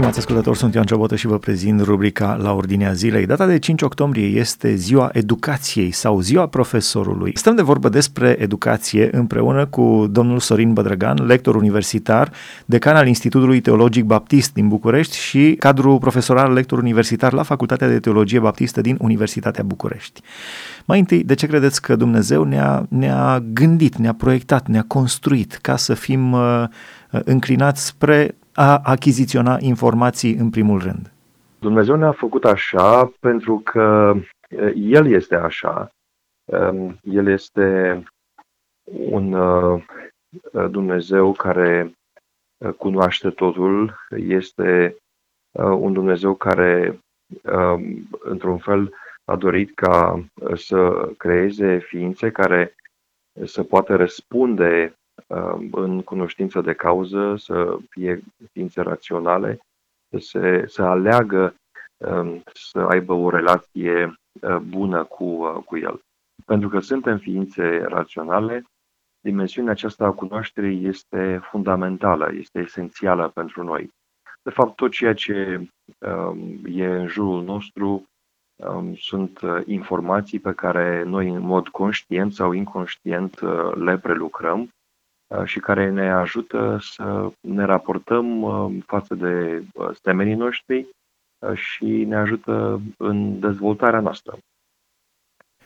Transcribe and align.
Stimați 0.00 0.20
ascultători, 0.20 0.58
sunt 0.58 0.74
Ioan 0.74 0.86
Ciobotă 0.86 1.16
și 1.16 1.26
vă 1.26 1.38
prezint 1.38 1.80
rubrica 1.80 2.38
La 2.42 2.52
Ordinea 2.52 2.92
Zilei. 2.92 3.26
Data 3.26 3.46
de 3.46 3.58
5 3.58 3.82
octombrie 3.82 4.26
este 4.26 4.74
ziua 4.74 5.10
educației 5.12 5.90
sau 5.90 6.20
ziua 6.20 6.46
profesorului. 6.46 7.32
Stăm 7.34 7.54
de 7.54 7.62
vorbă 7.62 7.88
despre 7.88 8.36
educație 8.38 9.16
împreună 9.16 9.66
cu 9.66 10.06
domnul 10.10 10.38
Sorin 10.38 10.72
Bădrăgan, 10.72 11.26
lector 11.26 11.54
universitar, 11.54 12.32
decan 12.66 12.96
al 12.96 13.06
Institutului 13.06 13.60
Teologic 13.60 14.04
Baptist 14.04 14.52
din 14.52 14.68
București 14.68 15.16
și 15.18 15.54
cadru 15.58 15.98
profesoral 15.98 16.52
lector 16.52 16.78
universitar 16.78 17.32
la 17.32 17.42
Facultatea 17.42 17.88
de 17.88 18.00
Teologie 18.00 18.38
Baptistă 18.38 18.80
din 18.80 18.96
Universitatea 19.00 19.64
București. 19.64 20.20
Mai 20.84 20.98
întâi, 20.98 21.24
de 21.24 21.34
ce 21.34 21.46
credeți 21.46 21.82
că 21.82 21.96
Dumnezeu 21.96 22.44
ne-a, 22.44 22.86
ne-a 22.88 23.42
gândit, 23.52 23.96
ne-a 23.96 24.14
proiectat, 24.14 24.68
ne-a 24.68 24.84
construit 24.86 25.58
ca 25.62 25.76
să 25.76 25.94
fim 25.94 26.32
uh, 26.32 26.64
înclinați 27.10 27.86
spre 27.86 28.34
a 28.60 28.80
achiziționa 28.82 29.56
informații 29.60 30.34
în 30.34 30.50
primul 30.50 30.78
rând? 30.78 31.12
Dumnezeu 31.58 31.96
ne-a 31.96 32.12
făcut 32.12 32.44
așa 32.44 33.12
pentru 33.20 33.58
că 33.58 34.14
El 34.74 35.06
este 35.06 35.34
așa. 35.34 35.90
El 37.02 37.26
este 37.26 38.02
un 38.84 39.36
Dumnezeu 40.70 41.32
care 41.32 41.92
cunoaște 42.76 43.30
totul, 43.30 43.94
este 44.16 44.96
un 45.58 45.92
Dumnezeu 45.92 46.34
care, 46.34 46.98
într-un 48.22 48.58
fel, 48.58 48.94
a 49.24 49.36
dorit 49.36 49.74
ca 49.74 50.24
să 50.54 51.08
creeze 51.16 51.78
ființe 51.78 52.30
care 52.30 52.74
să 53.44 53.62
poată 53.62 53.96
răspunde 53.96 54.94
Um, 54.94 54.99
în 55.70 56.02
cunoștință 56.02 56.60
de 56.60 56.72
cauză, 56.72 57.34
să 57.36 57.78
fie 57.88 58.22
ființe 58.52 58.80
raționale, 58.80 59.58
să, 60.10 60.18
se, 60.18 60.64
să 60.66 60.82
aleagă 60.82 61.54
um, 61.96 62.42
să 62.52 62.78
aibă 62.78 63.12
o 63.12 63.30
relație 63.30 64.14
uh, 64.40 64.56
bună 64.56 65.04
cu, 65.04 65.24
uh, 65.24 65.62
cu 65.64 65.76
el. 65.76 66.00
Pentru 66.44 66.68
că 66.68 66.80
suntem 66.80 67.18
ființe 67.18 67.78
raționale, 67.78 68.64
dimensiunea 69.20 69.72
aceasta 69.72 70.04
a 70.04 70.12
cunoașterii 70.12 70.86
este 70.86 71.40
fundamentală, 71.42 72.30
este 72.32 72.58
esențială 72.58 73.28
pentru 73.28 73.62
noi. 73.62 73.90
De 74.42 74.50
fapt, 74.50 74.76
tot 74.76 74.90
ceea 74.90 75.14
ce 75.14 75.68
um, 75.98 76.58
e 76.64 76.86
în 76.86 77.06
jurul 77.06 77.42
nostru 77.42 78.04
um, 78.56 78.94
sunt 78.94 79.40
uh, 79.40 79.60
informații 79.66 80.38
pe 80.38 80.52
care 80.52 81.02
noi, 81.02 81.28
în 81.28 81.40
mod 81.40 81.68
conștient 81.68 82.32
sau 82.32 82.52
inconștient, 82.52 83.40
uh, 83.40 83.72
le 83.74 83.98
prelucrăm 83.98 84.60
Uh, 84.60 84.79
și 85.44 85.58
care 85.58 85.90
ne 85.90 86.10
ajută 86.10 86.78
să 86.80 87.30
ne 87.40 87.64
raportăm 87.64 88.42
uh, 88.42 88.82
față 88.86 89.14
de 89.14 89.62
uh, 89.74 89.90
temenii 90.02 90.34
noștri 90.34 90.86
și 91.54 91.84
ne 91.84 92.16
ajută 92.16 92.80
în 92.96 93.40
dezvoltarea 93.40 94.00
noastră. 94.00 94.38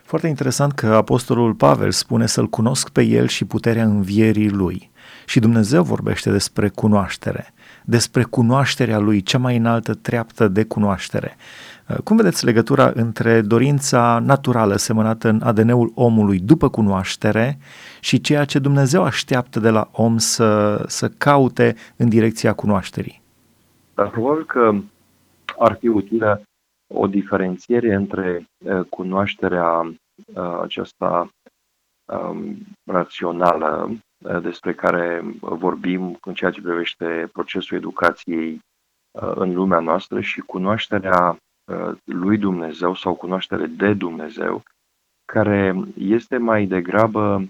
Foarte 0.02 0.28
interesant 0.28 0.72
că 0.72 0.86
Apostolul 0.86 1.54
Pavel 1.54 1.90
spune 1.90 2.26
să-L 2.26 2.46
cunosc 2.46 2.88
pe 2.88 3.02
El 3.02 3.26
și 3.26 3.44
puterea 3.44 3.84
învierii 3.84 4.50
Lui. 4.50 4.90
Și 5.26 5.40
Dumnezeu 5.40 5.82
vorbește 5.82 6.30
despre 6.30 6.68
cunoaștere, 6.68 7.53
despre 7.84 8.22
cunoașterea 8.22 8.98
Lui, 8.98 9.22
cea 9.22 9.38
mai 9.38 9.56
înaltă 9.56 9.94
treaptă 9.94 10.48
de 10.48 10.64
cunoaștere. 10.64 11.36
Uh, 11.88 11.96
cum 11.96 12.16
vedeți 12.16 12.44
legătura 12.44 12.92
între 12.94 13.40
dorința 13.40 14.18
naturală 14.24 14.76
semănată 14.76 15.28
în 15.28 15.40
ADN-ul 15.42 15.92
omului 15.94 16.38
după 16.38 16.68
cunoaștere 16.68 17.58
și 18.00 18.20
ceea 18.20 18.44
ce 18.44 18.58
Dumnezeu 18.58 19.02
așteaptă 19.02 19.60
de 19.60 19.70
la 19.70 19.88
om 19.92 20.18
să, 20.18 20.82
să 20.86 21.08
caute 21.08 21.76
în 21.96 22.08
direcția 22.08 22.52
cunoașterii? 22.52 23.22
Dar 23.94 24.10
probabil 24.10 24.44
că 24.44 24.74
ar 25.58 25.76
fi 25.80 25.88
utilă 25.88 26.42
o 26.94 27.06
diferențiere 27.06 27.94
între 27.94 28.46
uh, 28.64 28.80
cunoașterea 28.88 29.80
uh, 29.80 30.60
aceasta 30.62 31.28
um, 32.04 32.56
rațională 32.90 33.90
despre 34.42 34.74
care 34.74 35.22
vorbim 35.40 36.18
în 36.24 36.34
ceea 36.34 36.50
ce 36.50 36.60
privește 36.60 37.28
procesul 37.32 37.76
educației 37.76 38.60
în 39.34 39.54
lumea 39.54 39.78
noastră 39.78 40.20
și 40.20 40.40
cunoașterea 40.40 41.36
Uh, 41.72 41.96
lui 42.04 42.38
Dumnezeu 42.38 42.94
sau 42.94 43.14
cunoaștere 43.14 43.66
de 43.66 43.92
Dumnezeu, 43.92 44.62
care 45.24 45.74
este 45.96 46.36
mai 46.36 46.66
degrabă 46.66 47.48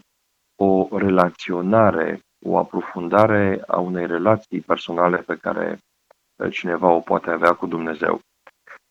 o 0.56 0.88
relaționare, 0.98 2.20
o 2.46 2.58
aprofundare 2.58 3.62
a 3.66 3.78
unei 3.78 4.06
relații 4.06 4.60
personale 4.60 5.16
pe 5.16 5.36
care 5.36 5.78
uh, 6.36 6.50
cineva 6.50 6.88
o 6.88 7.00
poate 7.00 7.30
avea 7.30 7.54
cu 7.54 7.66
Dumnezeu. 7.66 8.20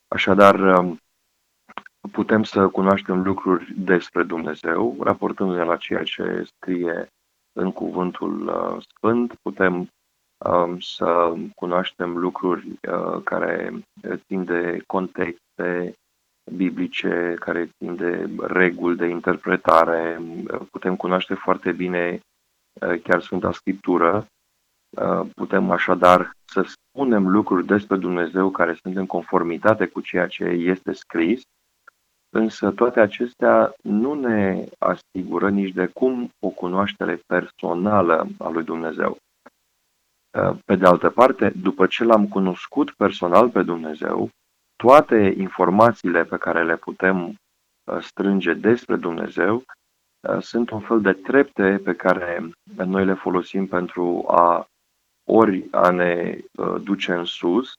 Așadar, 0.08 0.60
um, 0.60 0.98
putem 2.12 2.44
să 2.44 2.68
cunoaștem 2.68 3.22
lucruri 3.22 3.74
despre 3.78 4.24
Dumnezeu, 4.24 4.96
raportându-ne 5.00 5.64
la 5.64 5.78
ceea 5.78 6.04
ce 6.04 6.44
scrie 6.56 7.08
în 7.54 7.72
Cuvântul 7.72 8.48
uh, 8.48 8.84
Sfânt, 8.96 9.36
putem 9.42 9.90
Um, 10.50 10.80
să 10.80 11.34
cunoaștem 11.56 12.18
lucruri 12.18 12.68
uh, 12.68 13.22
care 13.24 13.74
țin 14.16 14.44
de 14.44 14.84
contexte 14.88 15.94
biblice, 16.52 17.36
care 17.40 17.70
țin 17.78 17.96
de 17.96 18.30
reguli 18.40 18.98
de 18.98 19.06
interpretare. 19.06 20.22
Putem 20.72 20.96
cunoaște 20.96 21.34
foarte 21.34 21.72
bine 21.72 22.20
uh, 22.82 23.02
chiar 23.02 23.22
Sfânta 23.22 23.52
Scriptură. 23.52 24.26
Uh, 24.90 25.28
putem 25.36 25.72
așadar 25.72 26.32
să 26.46 26.66
spunem 26.66 27.30
lucruri 27.30 27.66
despre 27.66 27.98
Dumnezeu 27.98 28.50
care 28.50 28.78
sunt 28.82 28.96
în 28.96 29.06
conformitate 29.06 29.86
cu 29.86 30.02
ceea 30.02 30.28
ce 30.28 30.44
este 30.44 30.94
scris, 30.94 31.42
însă 32.34 32.72
toate 32.72 33.00
acestea 33.00 33.74
nu 33.82 34.14
ne 34.14 34.66
asigură 34.80 35.50
nici 35.50 35.74
de 35.74 35.86
cum 35.86 36.30
o 36.40 36.50
cunoaștere 36.50 37.20
personală 37.28 38.28
a 38.40 38.50
lui 38.50 38.64
Dumnezeu. 38.64 39.18
Uh, 40.38 40.58
pe 40.66 40.76
de 40.76 40.86
altă 40.86 41.10
parte, 41.10 41.50
după 41.50 41.86
ce 41.86 42.04
l-am 42.04 42.28
cunoscut 42.28 42.92
personal 42.92 43.50
pe 43.50 43.62
Dumnezeu, 43.64 44.30
toate 44.76 45.34
informațiile 45.38 46.24
pe 46.24 46.38
care 46.38 46.64
le 46.64 46.76
putem 46.76 47.26
uh, 47.28 48.02
strânge 48.02 48.54
despre 48.54 48.96
Dumnezeu 48.96 49.56
uh, 49.56 50.42
sunt 50.42 50.70
un 50.70 50.80
fel 50.80 51.02
de 51.02 51.14
trepte 51.14 51.82
pe 51.84 51.94
care 51.94 52.50
noi 52.86 53.06
le 53.06 53.14
folosim 53.14 53.68
pentru 53.68 54.24
a 54.28 54.66
ori 55.30 55.68
a 55.72 55.90
ne 55.90 56.38
duce 56.84 57.14
în 57.14 57.26
sus, 57.26 57.74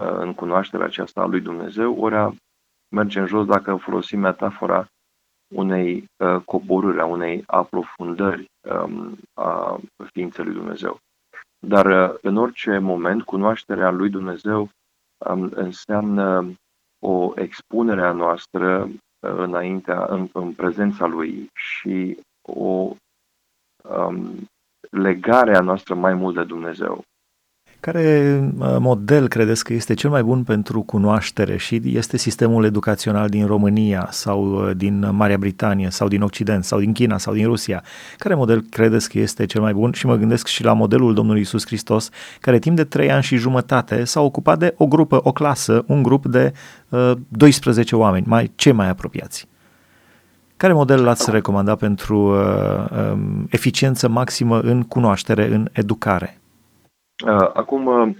în 0.00 0.34
cunoașterea 0.34 0.86
aceasta 0.86 1.20
a 1.20 1.26
lui 1.26 1.40
Dumnezeu, 1.40 2.00
ori 2.00 2.14
a 2.14 2.34
merge 2.88 3.20
în 3.20 3.26
jos 3.26 3.46
dacă 3.46 3.76
folosim 3.76 4.20
metafora 4.20 4.86
unei 5.54 6.04
coborâri, 6.44 7.00
a 7.00 7.04
unei 7.04 7.42
aprofundări 7.46 8.44
um, 8.70 9.16
a 9.34 9.80
ființei 10.12 10.44
lui 10.44 10.54
Dumnezeu. 10.54 10.98
Dar 11.66 11.86
uh, 11.86 12.18
în 12.22 12.36
orice 12.36 12.78
moment, 12.78 13.22
cunoașterea 13.22 13.90
lui 13.90 14.10
Dumnezeu 14.10 14.68
um, 15.26 15.50
înseamnă 15.54 16.52
o 16.98 17.32
expunere 17.34 18.02
a 18.02 18.12
noastră 18.12 18.82
uh, 18.82 18.90
înaintea, 19.36 20.06
în, 20.08 20.28
în 20.32 20.52
prezența 20.52 21.06
lui 21.06 21.50
și 21.54 22.18
o 22.48 22.94
um, 23.88 24.48
legare 24.90 25.56
a 25.56 25.60
noastră 25.60 25.94
mai 25.94 26.14
mult 26.14 26.34
de 26.34 26.44
Dumnezeu. 26.44 27.04
Care 27.80 28.38
uh, 28.58 28.76
model 28.78 29.28
credeți 29.28 29.64
că 29.64 29.72
este 29.72 29.94
cel 29.94 30.10
mai 30.10 30.22
bun 30.22 30.42
pentru 30.42 30.82
cunoaștere 30.82 31.56
și 31.56 31.80
este 31.84 32.16
sistemul 32.16 32.64
educațional 32.64 33.28
din 33.28 33.46
România 33.46 34.08
sau 34.10 34.44
uh, 34.44 34.76
din 34.76 35.08
Marea 35.12 35.38
Britanie 35.38 35.90
sau 35.90 36.08
din 36.08 36.22
Occident 36.22 36.64
sau 36.64 36.78
din 36.78 36.92
China 36.92 37.18
sau 37.18 37.34
din 37.34 37.46
Rusia? 37.46 37.82
Care 38.18 38.34
model 38.34 38.64
credeți 38.70 39.08
că 39.08 39.18
este 39.18 39.46
cel 39.46 39.60
mai 39.60 39.72
bun? 39.72 39.92
Și 39.92 40.06
mă 40.06 40.16
gândesc 40.16 40.46
și 40.46 40.64
la 40.64 40.72
modelul 40.72 41.14
Domnului 41.14 41.40
Isus 41.40 41.66
Hristos, 41.66 42.08
care 42.40 42.58
timp 42.58 42.76
de 42.76 42.84
trei 42.84 43.10
ani 43.10 43.22
și 43.22 43.36
jumătate 43.36 44.04
s-a 44.04 44.20
ocupat 44.20 44.58
de 44.58 44.74
o 44.76 44.86
grupă, 44.86 45.20
o 45.22 45.32
clasă, 45.32 45.84
un 45.86 46.02
grup 46.02 46.26
de 46.26 46.52
uh, 46.88 47.12
12 47.28 47.96
oameni, 47.96 48.24
mai, 48.28 48.52
cei 48.54 48.72
mai 48.72 48.88
apropiați. 48.88 49.48
Care 50.56 50.72
model 50.72 51.02
l-ați 51.02 51.30
recomanda 51.30 51.74
pentru 51.74 52.18
uh, 52.18 53.12
um, 53.12 53.46
eficiență 53.50 54.08
maximă 54.08 54.60
în 54.60 54.82
cunoaștere, 54.82 55.46
în 55.46 55.68
educare? 55.72 56.40
Uh, 57.24 57.50
acum, 57.54 57.86
uh, 57.86 58.16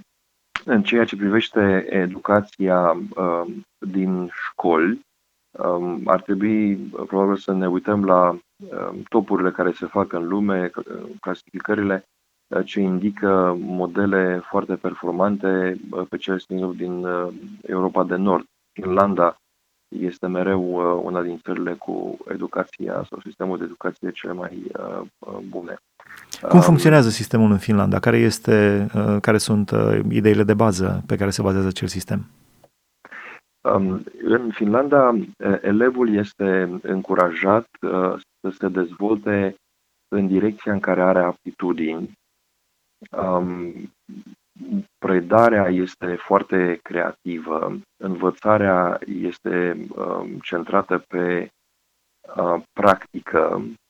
în 0.65 0.83
ceea 0.83 1.05
ce 1.05 1.15
privește 1.15 1.85
educația 1.89 2.91
uh, 3.15 3.53
din 3.87 4.29
școli, 4.49 4.99
um, 5.51 6.01
ar 6.05 6.21
trebui 6.21 6.75
probabil 7.07 7.35
să 7.35 7.53
ne 7.53 7.67
uităm 7.67 8.05
la 8.05 8.29
um, 8.29 9.03
topurile 9.09 9.51
care 9.51 9.71
se 9.71 9.85
fac 9.85 10.13
în 10.13 10.27
lume, 10.27 10.71
clasificările 11.19 12.03
ce 12.65 12.79
indică 12.79 13.55
modele 13.59 14.39
foarte 14.39 14.75
performante 14.75 15.79
pe 16.09 16.17
cele 16.17 16.37
din 16.75 17.05
Europa 17.61 18.03
de 18.03 18.15
Nord. 18.15 18.45
Irlanda 18.79 19.35
este 19.95 20.27
mereu 20.27 20.63
una 21.05 21.21
din 21.21 21.37
țările 21.37 21.73
cu 21.73 22.17
educația 22.27 23.03
sau 23.09 23.19
sistemul 23.19 23.57
de 23.57 23.63
educație 23.63 24.11
cele 24.11 24.33
mai 24.33 24.71
bune. 25.49 25.77
Cum 26.49 26.59
funcționează 26.59 27.09
sistemul 27.09 27.51
în 27.51 27.57
Finlanda? 27.57 27.99
Care, 27.99 28.17
este, 28.17 28.87
uh, 28.95 29.17
care 29.21 29.37
sunt 29.37 29.71
uh, 29.71 29.99
ideile 30.09 30.43
de 30.43 30.53
bază 30.53 31.03
pe 31.07 31.15
care 31.15 31.29
se 31.29 31.41
bazează 31.41 31.67
acel 31.67 31.87
sistem? 31.87 32.25
Um, 33.73 34.03
în 34.23 34.51
Finlanda, 34.53 35.17
elevul 35.61 36.15
este 36.15 36.79
încurajat 36.81 37.67
să 38.39 38.49
se 38.59 38.67
dezvolte 38.67 39.55
în 40.15 40.27
direcția 40.27 40.73
în 40.73 40.79
care 40.79 41.01
are 41.01 41.19
aptitudini. 41.19 42.11
Um, 43.11 43.73
predarea 44.97 45.67
este 45.67 46.15
foarte 46.15 46.79
creativă, 46.81 47.79
învățarea 48.03 48.99
este 49.05 49.87
um, 49.95 50.39
centrată 50.39 51.03
pe 51.07 51.49
uh, 52.35 52.61
practică 52.73 53.55
uh, 53.55 53.86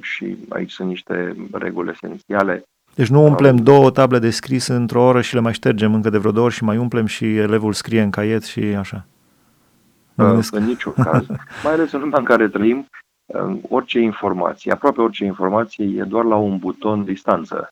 și 0.00 0.36
aici 0.48 0.70
sunt 0.70 0.88
niște 0.88 1.36
reguli 1.52 1.90
esențiale. 1.90 2.62
Deci 2.94 3.08
nu 3.08 3.24
umplem 3.24 3.56
um, 3.56 3.62
două 3.62 3.90
table 3.90 4.18
de 4.18 4.30
scris 4.30 4.66
într-o 4.66 5.02
oră 5.02 5.20
și 5.20 5.34
le 5.34 5.40
mai 5.40 5.52
ștergem 5.52 5.94
încă 5.94 6.10
de 6.10 6.18
vreo 6.18 6.32
două 6.32 6.46
ori 6.46 6.54
și 6.54 6.64
mai 6.64 6.76
umplem 6.76 7.06
și 7.06 7.36
elevul 7.36 7.72
scrie 7.72 8.02
în 8.02 8.10
caiet 8.10 8.42
și 8.42 8.60
așa. 8.60 9.06
Uh, 10.14 10.48
în 10.50 10.64
niciun 10.64 10.92
caz. 10.92 11.26
mai 11.64 11.72
ales 11.72 11.92
în 11.92 12.00
lumea 12.00 12.18
în 12.18 12.24
care 12.24 12.48
trăim, 12.48 12.86
uh, 13.26 13.58
orice 13.68 13.98
informație, 13.98 14.72
aproape 14.72 15.00
orice 15.00 15.24
informație 15.24 15.84
e 15.84 16.02
doar 16.02 16.24
la 16.24 16.36
un 16.36 16.58
buton 16.58 17.04
distanță 17.04 17.68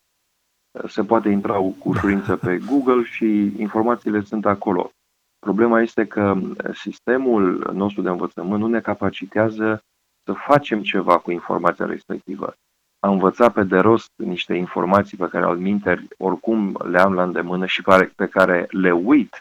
se 0.88 1.04
poate 1.04 1.28
intra 1.28 1.54
cu 1.54 1.76
ușurință 1.82 2.36
pe 2.36 2.58
Google 2.70 3.02
și 3.04 3.52
informațiile 3.56 4.22
sunt 4.22 4.46
acolo. 4.46 4.90
Problema 5.38 5.80
este 5.80 6.06
că 6.06 6.36
sistemul 6.74 7.70
nostru 7.74 8.02
de 8.02 8.08
învățământ 8.08 8.60
nu 8.60 8.66
ne 8.66 8.80
capacitează 8.80 9.80
să 10.26 10.32
facem 10.32 10.82
ceva 10.82 11.18
cu 11.18 11.30
informația 11.30 11.86
respectivă. 11.86 12.54
Am 12.98 13.12
învățat 13.12 13.52
pe 13.52 13.62
de 13.62 13.78
rost 13.78 14.10
niște 14.16 14.54
informații 14.54 15.16
pe 15.16 15.28
care 15.28 15.44
al 15.44 15.56
minteri 15.56 16.06
oricum 16.18 16.78
le 16.84 16.98
am 16.98 17.12
la 17.14 17.22
îndemână 17.22 17.66
și 17.66 17.82
pe 18.16 18.26
care 18.26 18.66
le 18.70 18.92
uit 18.92 19.38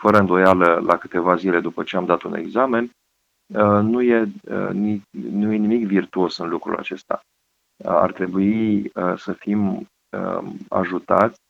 fără 0.00 0.18
îndoială 0.18 0.80
la 0.86 0.96
câteva 0.96 1.36
zile 1.36 1.60
după 1.60 1.82
ce 1.82 1.96
am 1.96 2.04
dat 2.04 2.22
un 2.22 2.34
examen, 2.34 2.90
uh, 3.54 3.80
nu 3.82 4.02
e, 4.02 4.32
uh, 4.48 5.00
nu 5.10 5.52
e 5.52 5.56
nimic 5.56 5.86
virtuos 5.86 6.38
în 6.38 6.48
lucrul 6.48 6.76
acesta. 6.76 7.20
Ar 7.84 8.12
trebui 8.12 8.78
uh, 8.94 9.16
să 9.16 9.32
fim 9.32 9.86
Um, 10.16 10.56
ajutați 10.68 11.40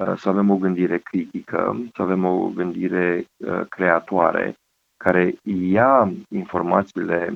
uh, 0.00 0.14
să 0.16 0.28
avem 0.28 0.50
o 0.50 0.56
gândire 0.56 0.98
critică, 0.98 1.76
să 1.94 2.02
avem 2.02 2.24
o 2.24 2.48
gândire 2.48 3.24
uh, 3.36 3.66
creatoare, 3.68 4.54
care 4.96 5.34
ia 5.42 6.12
informațiile 6.28 7.34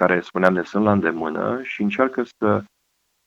care, 0.00 0.20
spuneam, 0.20 0.52
ne 0.52 0.62
sunt 0.62 0.84
la 0.84 0.92
îndemână 0.92 1.60
și 1.62 1.82
încearcă 1.82 2.22
să 2.38 2.62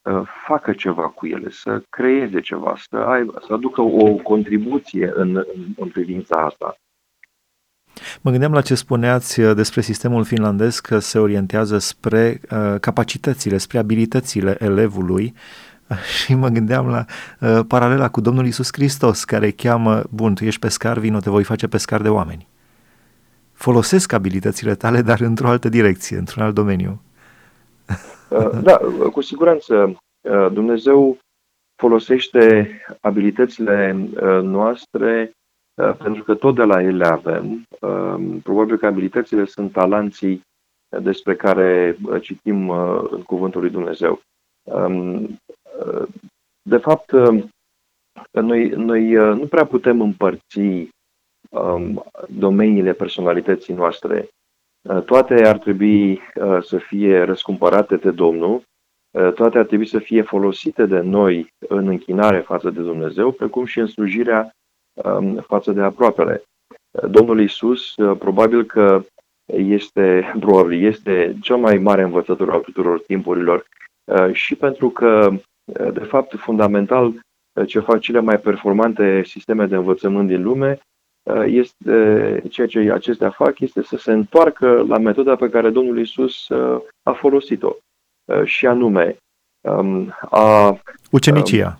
uh, 0.10 0.22
facă 0.48 0.74
ceva 0.74 1.08
cu 1.08 1.28
ele, 1.28 1.50
să 1.50 1.82
creeze 1.90 2.40
ceva, 2.40 2.76
să, 2.90 2.98
aibă, 2.98 3.42
să 3.48 3.54
aducă 3.54 3.82
o 3.82 4.14
contribuție 4.14 5.12
în, 5.16 5.36
în, 5.36 5.66
în 5.78 5.88
privința 5.88 6.36
asta. 6.36 6.76
Mă 8.22 8.32
gândeam 8.32 8.54
la 8.54 8.62
ce 8.62 8.76
spuneați 8.76 9.42
despre 9.42 9.82
sistemul 9.82 10.24
finlandez 10.24 10.80
că 10.80 11.00
se 11.00 11.20
orientează 11.20 11.78
spre 11.78 12.42
uh, 12.52 12.80
capacitățile, 12.80 13.58
spre 13.58 13.78
abilitățile 13.78 14.56
elevului 14.60 15.34
Și 16.24 16.34
mă 16.34 16.48
gândeam 16.48 16.88
la 16.88 17.06
uh, 17.40 17.60
paralela 17.68 18.10
cu 18.10 18.22
Domnul 18.22 18.46
Isus 18.46 18.70
Hristos, 18.72 19.24
care 19.24 19.52
cheamă, 19.52 20.04
bun, 20.10 20.36
tu 20.36 20.44
ești 20.44 20.60
pescar, 20.60 21.00
vino, 21.00 21.20
te 21.20 21.30
voi 21.30 21.44
face 21.44 21.68
pescar 21.68 22.02
de 22.02 22.10
oameni. 22.10 22.48
Folosesc 23.60 24.12
abilitățile 24.12 24.76
tale, 24.76 25.02
dar 25.02 25.20
într-o 25.20 25.48
altă 25.48 25.70
direcție, 25.70 26.18
într-un 26.18 26.44
alt 26.44 26.56
domeniu. 26.56 27.02
Uh, 28.30 28.50
da, 28.62 28.78
cu 29.12 29.22
siguranță. 29.22 29.98
Uh, 30.22 30.52
Dumnezeu 30.52 31.18
folosește 31.82 32.70
abilitățile 33.02 33.96
uh, 34.14 34.42
noastre 34.42 35.32
pentru 35.98 36.24
că 36.24 36.36
tot 36.36 36.56
de 36.56 36.64
la 36.64 36.82
ele 36.82 37.06
avem. 37.06 37.64
Probabil 38.44 38.78
că 38.78 38.86
abilitățile 38.86 39.46
sunt 39.46 39.72
talanții 39.72 40.42
despre 41.02 41.36
care 41.36 41.98
citim 42.22 42.70
în 43.10 43.22
Cuvântul 43.22 43.62
lui 43.62 43.70
Dumnezeu. 43.70 44.22
Um, 44.64 45.40
de 46.62 46.78
fapt, 46.78 47.12
um, 47.12 47.50
noi, 48.32 48.70
noi 48.70 49.18
uh, 49.18 49.38
nu 49.38 49.48
prea 49.48 49.66
putem 49.66 50.02
împărți 50.02 50.60
um, 50.60 50.90
domeniile 52.28 52.94
personalității 52.94 53.74
noastre. 53.74 54.28
Uh, 54.90 55.04
toate 55.04 55.48
ar 55.48 55.58
trebui 55.58 56.12
uh, 56.12 56.64
să 56.64 56.78
fie 56.78 57.24
răscumpărate 57.24 57.96
de 57.96 58.12
Domnul, 58.12 58.62
toate 59.36 59.58
ar 59.58 59.66
trebui 59.66 59.86
să 59.86 60.00
fie 60.00 60.22
folosite 60.22 60.86
de 60.86 61.00
noi 61.00 61.54
în 61.68 61.88
închinare 61.88 62.40
față 62.40 62.70
de 62.70 62.82
Dumnezeu, 62.82 63.32
precum 63.32 63.66
și 63.66 63.80
în 63.80 63.88
slujirea 63.88 64.52
față 65.42 65.72
de 65.72 65.82
aproapele. 65.82 66.44
Domnul 67.08 67.42
Isus, 67.42 67.94
probabil 68.20 68.64
că 68.64 69.04
este, 69.54 70.34
probabil, 70.40 70.84
este 70.86 71.38
cel 71.42 71.58
mai 71.58 71.78
mare 71.78 72.02
învățător 72.02 72.50
al 72.50 72.60
tuturor 72.60 73.00
timpurilor 73.00 73.66
Uh, 74.10 74.34
și 74.34 74.56
pentru 74.56 74.90
că, 74.90 75.30
uh, 75.32 75.94
de 75.94 76.04
fapt, 76.04 76.36
fundamental, 76.38 77.06
uh, 77.06 77.68
ce 77.68 77.80
fac 77.80 78.00
cele 78.00 78.20
mai 78.20 78.40
performante 78.40 79.24
sisteme 79.24 79.66
de 79.66 79.76
învățământ 79.76 80.28
din 80.28 80.44
lume, 80.44 80.80
este, 81.46 82.44
ceea 82.50 82.68
ce 82.68 82.92
acestea 82.92 83.30
fac 83.30 83.60
este 83.60 83.84
să 83.84 83.98
se 83.98 84.12
întoarcă 84.12 84.86
la 84.88 84.98
metoda 84.98 85.36
pe 85.36 85.50
care 85.50 85.70
Domnul 85.70 86.00
Isus 86.00 86.50
a 87.04 87.12
folosit-o. 87.12 87.76
Și 88.44 88.66
anume, 88.68 89.18
um, 89.62 90.14
a... 90.30 90.80
Ucenicia. 91.12 91.80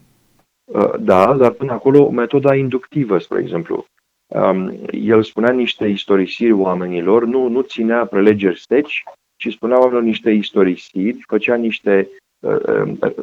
Da, 1.00 1.34
dar 1.34 1.52
până 1.52 1.72
acolo 1.72 2.10
metoda 2.10 2.56
inductivă, 2.56 3.18
spre 3.18 3.40
exemplu. 3.40 3.86
Um, 4.30 4.80
el 4.92 5.24
spunea 5.24 5.52
niște 5.52 5.88
istorisiri 5.88 6.52
oamenilor, 6.52 7.26
nu, 7.26 7.48
nu 7.48 7.62
ținea 7.62 8.06
prelegeri 8.06 8.60
steci, 8.60 9.04
ci 9.36 9.52
spunea 9.52 9.78
oamenilor 9.78 10.04
niște 10.04 10.32
istorisiri, 10.32 11.24
făcea 11.28 11.56
niște, 11.56 12.10
uh, 12.40 12.62
uh, 13.02 13.14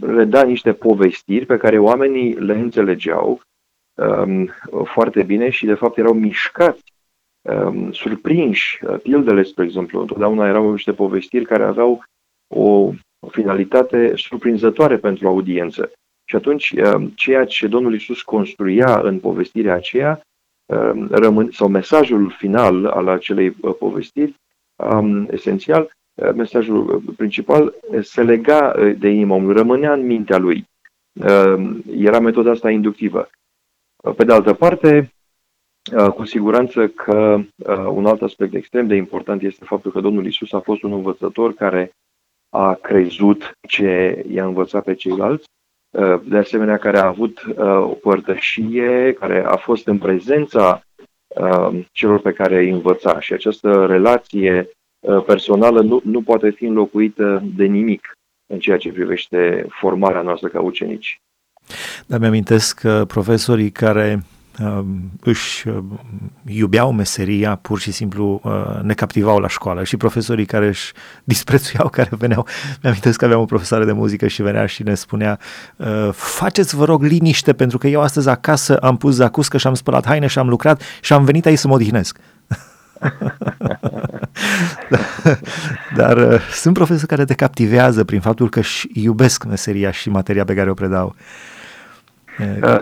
le 0.00 0.24
da 0.24 0.42
niște 0.42 0.72
povestiri 0.72 1.46
pe 1.46 1.56
care 1.56 1.78
oamenii 1.78 2.34
le 2.34 2.54
înțelegeau 2.54 3.28
um, 3.30 3.40
foarte 4.84 5.22
bine 5.22 5.50
și 5.50 5.66
de 5.66 5.74
fapt 5.74 5.98
erau 5.98 6.12
mișcați, 6.12 6.82
um, 7.42 7.92
surprinși. 7.92 8.78
Pildele, 9.02 9.42
spre 9.42 9.64
exemplu, 9.64 10.00
întotdeauna 10.00 10.48
erau 10.48 10.70
niște 10.70 10.92
povestiri 10.92 11.44
care 11.44 11.64
aveau 11.64 12.04
o 12.54 12.90
finalitate 13.30 14.12
surprinzătoare 14.16 14.96
pentru 14.96 15.28
audiență. 15.28 15.92
Și 16.24 16.36
atunci, 16.36 16.70
um, 16.70 17.08
ceea 17.08 17.44
ce 17.44 17.66
Domnul 17.66 17.94
Isus 17.94 18.22
construia 18.22 19.00
în 19.00 19.18
povestirea 19.18 19.74
aceea, 19.74 20.22
rămân, 21.10 21.50
sau 21.50 21.68
mesajul 21.68 22.34
final 22.38 22.86
al 22.86 23.08
acelei 23.08 23.56
uh, 23.60 23.74
povestiri, 23.78 24.34
um, 24.76 25.28
esențial, 25.30 25.90
uh, 26.14 26.32
mesajul 26.34 27.02
principal 27.16 27.74
uh, 27.88 28.04
se 28.04 28.22
lega 28.22 28.74
uh, 28.76 28.96
de 28.98 29.08
inima 29.08 29.34
omului, 29.34 29.54
rămânea 29.54 29.92
în 29.92 30.06
mintea 30.06 30.38
lui. 30.38 30.64
Uh, 31.12 31.76
era 31.96 32.18
metoda 32.18 32.50
asta 32.50 32.70
inductivă. 32.70 33.30
Pe 34.16 34.24
de 34.24 34.32
altă 34.32 34.54
parte, 34.54 35.12
uh, 35.96 36.12
cu 36.12 36.24
siguranță 36.24 36.88
că 36.88 37.38
uh, 37.56 37.76
un 37.76 38.06
alt 38.06 38.22
aspect 38.22 38.54
extrem 38.54 38.86
de 38.86 38.94
important 38.94 39.42
este 39.42 39.64
faptul 39.64 39.90
că 39.90 40.00
Domnul 40.00 40.26
Isus 40.26 40.52
a 40.52 40.60
fost 40.60 40.82
un 40.82 40.92
învățător 40.92 41.54
care 41.54 41.92
a 42.50 42.74
crezut 42.74 43.52
ce 43.68 44.24
i-a 44.28 44.44
învățat 44.44 44.84
pe 44.84 44.94
ceilalți, 44.94 45.44
de 46.24 46.36
asemenea 46.36 46.78
care 46.78 46.98
a 46.98 47.06
avut 47.06 47.42
o 47.66 47.94
părtășie, 47.94 49.12
care 49.12 49.44
a 49.44 49.56
fost 49.56 49.86
în 49.86 49.98
prezența 49.98 50.82
Um, 51.34 51.86
celor 51.92 52.20
pe 52.20 52.32
care 52.32 52.58
îi 52.58 52.70
învăța. 52.70 53.20
Și 53.20 53.32
această 53.32 53.86
relație 53.86 54.68
uh, 55.00 55.24
personală 55.24 55.80
nu, 55.80 56.00
nu 56.04 56.22
poate 56.22 56.50
fi 56.50 56.64
înlocuită 56.64 57.42
de 57.56 57.64
nimic 57.64 58.12
în 58.46 58.58
ceea 58.58 58.76
ce 58.76 58.92
privește 58.92 59.66
formarea 59.68 60.22
noastră 60.22 60.48
ca 60.48 60.60
ucenici. 60.60 61.20
Dar 62.06 62.18
mi-amintesc 62.18 62.78
că 62.80 63.04
profesorii 63.06 63.70
care 63.70 64.24
uh, 64.60 64.84
își 65.20 65.68
uh, 65.68 65.78
iubeau 66.44 66.92
meseria, 66.92 67.54
pur 67.54 67.80
și 67.80 67.92
simplu 67.92 68.40
uh, 68.44 68.80
ne 68.82 68.94
captivau 68.94 69.38
la 69.38 69.48
școală 69.48 69.84
și 69.84 69.96
profesorii 69.96 70.44
care 70.44 70.66
își 70.66 70.92
disprețuiau, 71.24 71.88
care 71.88 72.08
veneau, 72.18 72.46
mi-amintesc 72.82 73.18
că 73.18 73.24
aveam 73.24 73.40
o 73.40 73.44
profesoară 73.44 73.84
de 73.84 73.92
muzică 73.92 74.26
și 74.26 74.42
venea 74.42 74.66
și 74.66 74.82
ne 74.82 74.94
spunea 74.94 75.38
uh, 75.76 76.08
faceți 76.12 76.76
vă 76.76 76.84
rog 76.84 77.02
liniște 77.02 77.52
pentru 77.52 77.78
că 77.78 77.86
eu 77.86 78.00
astăzi 78.00 78.28
acasă 78.28 78.76
am 78.76 78.96
pus 78.96 79.14
zacuscă 79.14 79.58
și 79.58 79.66
am 79.66 79.74
spălat 79.74 80.06
haine 80.06 80.26
și 80.26 80.38
am 80.38 80.48
lucrat 80.48 80.82
și 81.00 81.12
am 81.12 81.24
venit 81.24 81.46
aici 81.46 81.58
să 81.58 81.68
mă 81.68 81.74
odihnesc. 81.74 82.18
Dar 85.96 86.16
uh, 86.16 86.40
sunt 86.52 86.74
profesori 86.74 87.06
care 87.06 87.24
te 87.24 87.34
captivează 87.34 88.04
prin 88.04 88.20
faptul 88.20 88.48
că 88.48 88.58
își 88.58 88.88
iubesc 88.92 89.44
meseria 89.44 89.90
și 89.90 90.08
materia 90.08 90.44
pe 90.44 90.54
care 90.54 90.70
o 90.70 90.74
predau. 90.74 91.06
Uh, 91.06 91.14
Uh, 91.16 91.61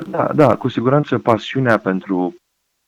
da, 0.08 0.32
da, 0.34 0.56
cu 0.56 0.68
siguranță 0.68 1.18
pasiunea 1.18 1.78
pentru 1.78 2.34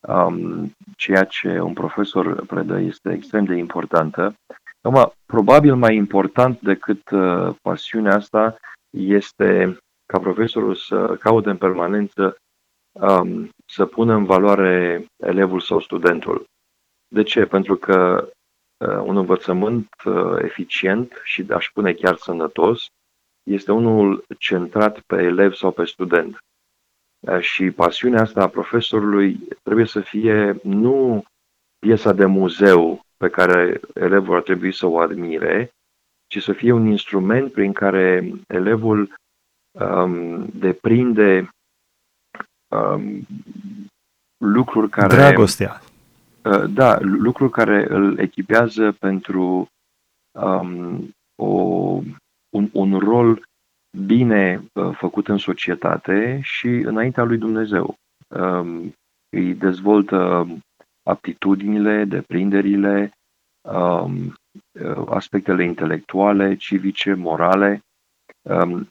um, 0.09 0.73
ceea 0.97 1.25
ce 1.25 1.61
un 1.61 1.73
profesor 1.73 2.47
predă 2.47 2.81
este 2.81 3.12
extrem 3.12 3.45
de 3.45 3.54
importantă. 3.54 4.35
Acum, 4.81 5.12
probabil 5.26 5.75
mai 5.75 5.97
important 5.97 6.61
decât 6.61 7.11
uh, 7.11 7.54
pasiunea 7.62 8.14
asta 8.14 8.57
este 8.90 9.76
ca 10.07 10.19
profesorul 10.19 10.75
să 10.75 11.16
caute 11.21 11.50
în 11.50 11.57
permanență 11.57 12.37
um, 12.92 13.50
să 13.66 13.87
pună 13.87 14.14
în 14.14 14.25
valoare 14.25 15.04
elevul 15.16 15.61
sau 15.61 15.81
studentul. 15.81 16.45
De 17.09 17.23
ce? 17.23 17.47
Pentru 17.47 17.76
că 17.76 18.28
uh, 18.76 19.02
un 19.04 19.16
învățământ 19.16 19.88
uh, 20.04 20.37
eficient 20.42 21.21
și 21.25 21.47
aș 21.50 21.66
spune 21.66 21.92
chiar 21.92 22.16
sănătos 22.16 22.87
este 23.42 23.73
unul 23.73 24.25
centrat 24.38 25.00
pe 25.00 25.16
elev 25.16 25.52
sau 25.54 25.71
pe 25.71 25.85
student. 25.85 26.38
Uh, 27.29 27.41
și 27.41 27.71
pasiunea 27.71 28.21
asta 28.21 28.43
a 28.43 28.49
profesorului 28.49 29.41
trebuie 29.62 29.87
să 29.87 30.00
fie 30.00 30.61
nu 30.62 31.25
piesa 31.79 32.12
de 32.12 32.25
muzeu 32.25 33.00
pe 33.17 33.29
care 33.29 33.81
elevul 33.95 34.37
ar 34.37 34.43
trebui 34.43 34.73
să 34.73 34.87
o 34.87 34.99
admire, 34.99 35.71
ci 36.26 36.43
să 36.43 36.52
fie 36.52 36.73
un 36.73 36.87
instrument 36.87 37.52
prin 37.52 37.73
care 37.73 38.33
elevul 38.47 39.14
um, 39.71 40.47
deprinde 40.55 41.49
um, 42.69 43.26
lucruri 44.45 44.88
care... 44.88 45.14
Dragostea. 45.14 45.83
Uh, 46.45 46.64
da, 46.71 46.99
lucruri 47.00 47.50
care 47.50 47.87
îl 47.88 48.19
echipează 48.19 48.93
pentru 48.93 49.69
um, 50.38 51.14
o, 51.35 51.47
un, 52.49 52.69
un 52.73 52.99
rol 52.99 53.43
bine 53.99 54.62
uh, 54.72 54.90
făcut 54.96 55.28
în 55.28 55.38
societate 55.38 56.40
și 56.42 56.66
înaintea 56.66 57.22
lui 57.22 57.38
Dumnezeu. 57.38 57.94
Um, 58.28 58.94
îi 59.28 59.54
dezvoltă 59.54 60.46
aptitudinile, 61.02 62.04
deprinderile, 62.04 63.12
um, 63.61 64.34
uh, 64.80 65.06
aspectele 65.08 65.64
intelectuale, 65.64 66.56
civice, 66.56 67.14
morale, 67.14 67.82
um, 68.42 68.88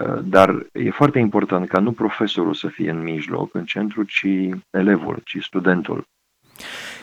uh, 0.00 0.18
dar 0.24 0.66
e 0.72 0.90
foarte 0.90 1.18
important 1.18 1.68
ca 1.68 1.80
nu 1.80 1.92
profesorul 1.92 2.54
să 2.54 2.68
fie 2.68 2.90
în 2.90 3.02
mijloc, 3.02 3.54
în 3.54 3.64
centru, 3.64 4.02
ci 4.02 4.26
elevul, 4.70 5.20
ci 5.24 5.36
studentul. 5.40 6.04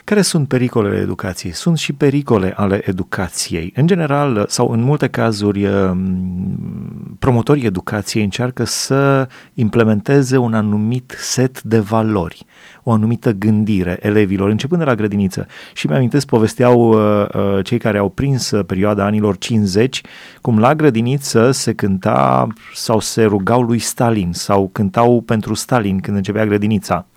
Care 0.04 0.22
sunt 0.22 0.48
pericolele 0.48 1.00
educației? 1.00 1.52
Sunt 1.52 1.78
și 1.78 1.94
pericole 1.94 2.54
ale 2.56 2.82
educației. 2.86 3.72
În 3.76 3.88
general, 3.88 4.46
sau 4.48 4.72
în 4.72 4.82
multe 4.82 5.10
cazuri, 5.10 5.66
um, 5.66 6.97
promotorii 7.20 7.66
educației 7.66 8.24
încearcă 8.24 8.64
să 8.64 9.28
implementeze 9.54 10.38
un 10.38 10.54
anumit 10.54 11.16
set 11.18 11.62
de 11.62 11.80
valori, 11.80 12.46
o 12.84 12.92
anumită 12.92 13.32
gândire 13.32 13.98
elevilor, 14.02 14.50
începând 14.50 14.82
de 14.82 14.88
la 14.88 14.96
grădiniță. 14.96 15.48
Și 15.74 15.88
mi-amintesc, 15.88 16.28
povesteau 16.28 16.90
uh, 16.90 17.28
uh, 17.36 17.66
cei 17.66 17.78
care 17.78 17.98
au 17.98 18.10
prins 18.10 18.52
perioada 18.66 19.06
anilor 19.06 19.38
50, 19.38 20.02
cum 20.42 20.60
la 20.60 20.76
grădiniță 20.76 21.52
se 21.52 21.74
cânta 21.74 22.48
sau 22.74 23.00
se 23.00 23.24
rugau 23.24 23.62
lui 23.62 23.80
Stalin 23.80 24.34
sau 24.34 24.70
cântau 24.72 25.22
pentru 25.22 25.54
Stalin 25.54 26.00
când 26.00 26.18
începea 26.18 26.46
grădinița 26.46 27.06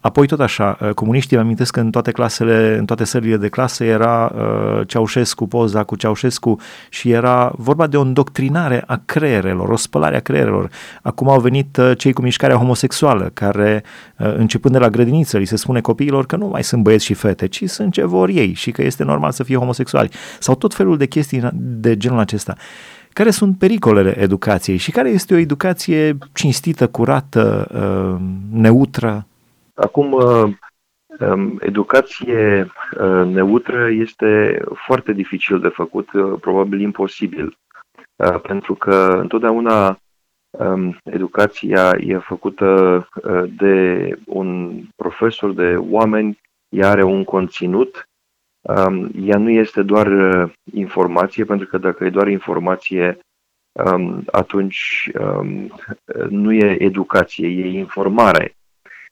apoi 0.00 0.26
tot 0.26 0.40
așa, 0.40 0.78
uh, 0.80 0.90
comuniștii, 0.90 1.36
îmi 1.36 1.44
amintesc 1.44 1.72
că 1.72 1.80
în 1.80 1.90
toate 1.90 2.10
clasele, 2.10 2.76
în 2.78 2.84
toate 2.84 3.04
sările 3.04 3.36
de 3.36 3.48
clasă 3.48 3.84
era 3.84 4.32
uh, 4.34 4.86
Ceaușescu, 4.86 5.46
poza 5.46 5.84
cu 5.84 5.96
Ceaușescu 5.96 6.60
și 6.88 7.10
era 7.10 7.52
vorba 7.56 7.86
de 7.86 7.96
o 7.96 8.00
îndoctrinare 8.00 8.82
a 8.86 9.00
creierelor, 9.04 9.68
o 9.68 9.76
spălare 9.76 10.16
a 10.16 10.20
creierelor. 10.20 10.70
Acum 11.02 11.28
au 11.28 11.40
venit 11.40 11.80
cei 11.96 12.12
cu 12.12 12.22
mișcarea 12.22 12.56
homosexuală, 12.56 13.30
care 13.32 13.82
începând 14.16 14.74
de 14.74 14.80
la 14.80 14.88
grădiniță 14.88 15.38
li 15.38 15.44
se 15.44 15.56
spune 15.56 15.80
copiilor 15.80 16.26
că 16.26 16.36
nu 16.36 16.46
mai 16.46 16.64
sunt 16.64 16.82
băieți 16.82 17.04
și 17.04 17.14
fete, 17.14 17.46
ci 17.46 17.64
sunt 17.68 17.92
ce 17.92 18.04
vor 18.04 18.28
ei 18.28 18.52
și 18.52 18.70
că 18.70 18.82
este 18.82 19.04
normal 19.04 19.30
să 19.30 19.42
fie 19.42 19.56
homosexuali. 19.56 20.10
Sau 20.38 20.54
tot 20.54 20.74
felul 20.74 20.96
de 20.96 21.06
chestii 21.06 21.48
de 21.54 21.96
genul 21.96 22.18
acesta 22.18 22.54
care 23.12 23.30
sunt 23.30 23.58
pericolele 23.58 24.20
educației 24.20 24.76
și 24.76 24.90
care 24.90 25.08
este 25.08 25.34
o 25.34 25.36
educație 25.36 26.18
cinstită, 26.32 26.86
curată, 26.86 27.68
neutră? 28.50 29.27
Acum, 29.80 30.12
uh, 30.12 30.50
um, 31.18 31.58
educație 31.60 32.70
uh, 33.00 33.24
neutră 33.24 33.88
este 33.90 34.62
foarte 34.86 35.12
dificil 35.12 35.60
de 35.60 35.68
făcut, 35.68 36.12
uh, 36.12 36.38
probabil 36.40 36.80
imposibil, 36.80 37.56
pentru 38.42 38.74
că 38.74 39.18
întotdeauna 39.20 39.98
um, 40.50 40.96
educația 41.04 41.96
e 41.98 42.18
făcută 42.18 43.08
de 43.56 44.12
un 44.26 44.80
profesor, 44.96 45.52
de 45.52 45.74
oameni, 45.78 46.38
ea 46.68 46.90
are 46.90 47.02
un 47.02 47.24
conținut, 47.24 48.08
um, 48.60 49.10
ea 49.22 49.38
nu 49.38 49.50
este 49.50 49.82
doar 49.82 50.08
informație, 50.72 51.44
pentru 51.44 51.66
că 51.66 51.78
dacă 51.78 52.04
e 52.04 52.10
doar 52.10 52.28
informație, 52.28 53.18
atunci 54.26 55.10
nu 56.28 56.52
e 56.52 56.82
educație, 56.82 57.48
e 57.48 57.66
informare. 57.78 58.58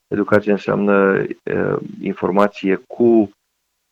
Educație 0.07 0.51
înseamnă 0.51 1.25
uh, 1.43 1.77
informație 2.01 2.75
cu 2.87 3.31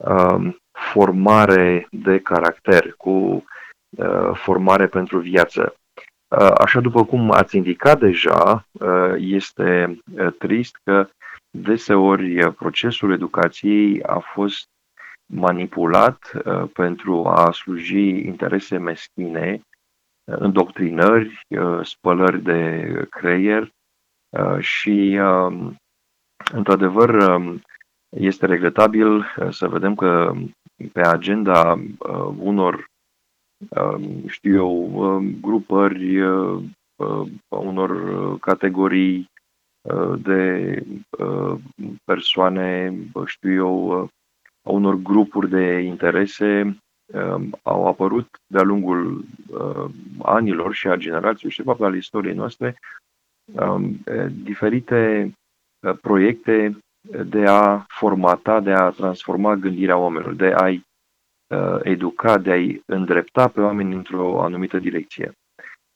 uh, 0.04 0.56
formare 0.72 1.88
de 1.92 2.20
caracter, 2.20 2.94
cu 2.98 3.44
uh, 3.98 4.32
formare 4.34 4.88
pentru 4.88 5.20
viață. 5.20 5.76
Uh, 6.28 6.52
așa 6.58 6.80
după 6.80 7.06
cum 7.06 7.32
ați 7.32 7.56
indicat 7.56 8.00
deja, 8.00 8.68
uh, 8.72 9.14
este 9.18 10.00
uh, 10.18 10.34
trist 10.38 10.80
că 10.84 11.08
deseori 11.58 12.54
procesul 12.54 13.12
educației 13.12 14.04
a 14.04 14.20
fost 14.20 14.68
manipulat 15.26 16.32
uh, 16.46 16.70
pentru 16.74 17.26
a 17.26 17.52
sluji 17.52 18.08
interese 18.08 18.78
meschine, 18.78 19.62
uh, 20.24 20.38
îndoctrinări, 20.40 21.42
uh, 21.48 21.86
spălări 21.86 22.42
de 22.42 22.84
creier 23.10 23.74
și 24.60 25.20
Într-adevăr, 26.52 27.10
um, 27.10 27.62
este 28.10 28.46
regretabil 28.46 29.16
uh, 29.16 29.50
să 29.50 29.68
vedem 29.68 29.96
că 29.96 30.34
pe 30.92 31.02
agenda 31.02 31.72
uh, 31.74 32.36
unor, 32.38 32.90
um, 33.70 34.28
știu 34.28 34.56
eu, 34.56 35.00
um, 35.00 35.40
grupări, 35.42 36.22
uh, 36.22 36.64
unor 37.48 38.40
categorii 38.40 39.34
de 40.18 40.84
persoane, 42.04 42.96
știu 43.26 43.52
eu, 43.52 43.92
a 44.62 44.72
unor 44.72 44.96
grupuri 44.96 45.50
de 45.50 45.80
interese 45.80 46.78
au 47.64 47.88
apărut 47.88 48.28
de-a 48.48 48.62
lungul 48.62 49.26
anilor 50.22 50.74
și 50.74 50.88
a 50.88 50.96
generațiilor 50.96 51.52
și, 51.52 51.58
de 51.58 51.64
fapt, 51.64 51.82
al 51.82 51.96
istoriei 51.96 52.36
noastre, 52.36 52.76
diferite 54.44 55.24
Uh, 55.24 55.32
proiecte 55.94 56.78
de 57.26 57.46
a 57.46 57.86
formata, 57.88 58.60
de 58.60 58.72
a 58.72 58.90
transforma 58.90 59.56
gândirea 59.56 59.98
oamenilor, 59.98 60.34
de 60.34 60.54
a-i 60.58 60.86
uh, 61.48 61.80
educa, 61.84 62.38
de 62.38 62.52
a-i 62.52 62.82
îndrepta 62.86 63.48
pe 63.48 63.62
oameni 63.62 63.94
într-o 63.94 64.42
anumită 64.42 64.80
direcție. 64.80 65.32